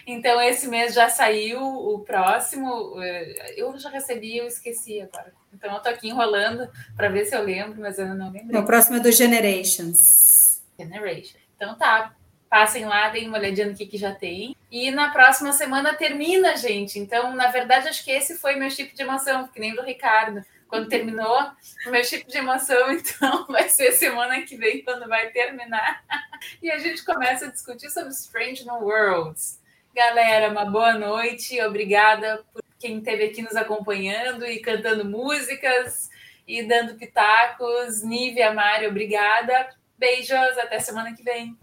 [0.07, 2.99] Então, esse mês já saiu o próximo.
[3.01, 5.31] eh, Eu já recebi, eu esqueci agora.
[5.53, 6.67] Então, eu tô aqui enrolando
[6.97, 8.59] para ver se eu lembro, mas eu não lembrei.
[8.59, 10.59] O próximo é do Generations.
[10.77, 11.37] Generation.
[11.55, 12.13] Então tá,
[12.51, 14.57] passem lá, deem uma olhadinha no que, que já tem.
[14.69, 16.99] E na próxima semana termina, gente.
[16.99, 20.43] Então, na verdade, acho que esse foi meu chip de emoção, que nem do Ricardo.
[20.67, 21.49] Quando terminou
[21.85, 26.03] meu chip de emoção, então vai ser semana que vem quando vai terminar.
[26.61, 29.59] E a gente começa a discutir sobre Strange New Worlds.
[29.95, 31.61] Galera, uma boa noite.
[31.61, 36.09] Obrigada por quem esteve aqui nos acompanhando e cantando músicas
[36.47, 38.01] e dando pitacos.
[38.01, 39.69] Nívia, Mário, obrigada.
[39.99, 41.55] Beijos, até semana que vem.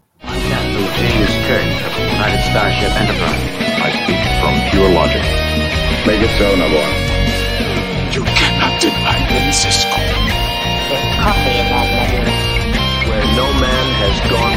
[0.73, 3.43] to Genius Kirk of the United Starship Enterprise.
[3.81, 5.23] I speak from pure logic.
[6.05, 6.93] Make it so, Navarro.
[8.13, 9.97] You cannot deny me, Cisco.
[10.89, 12.25] There's coffee in that letter.
[13.09, 14.48] Where no man has gone.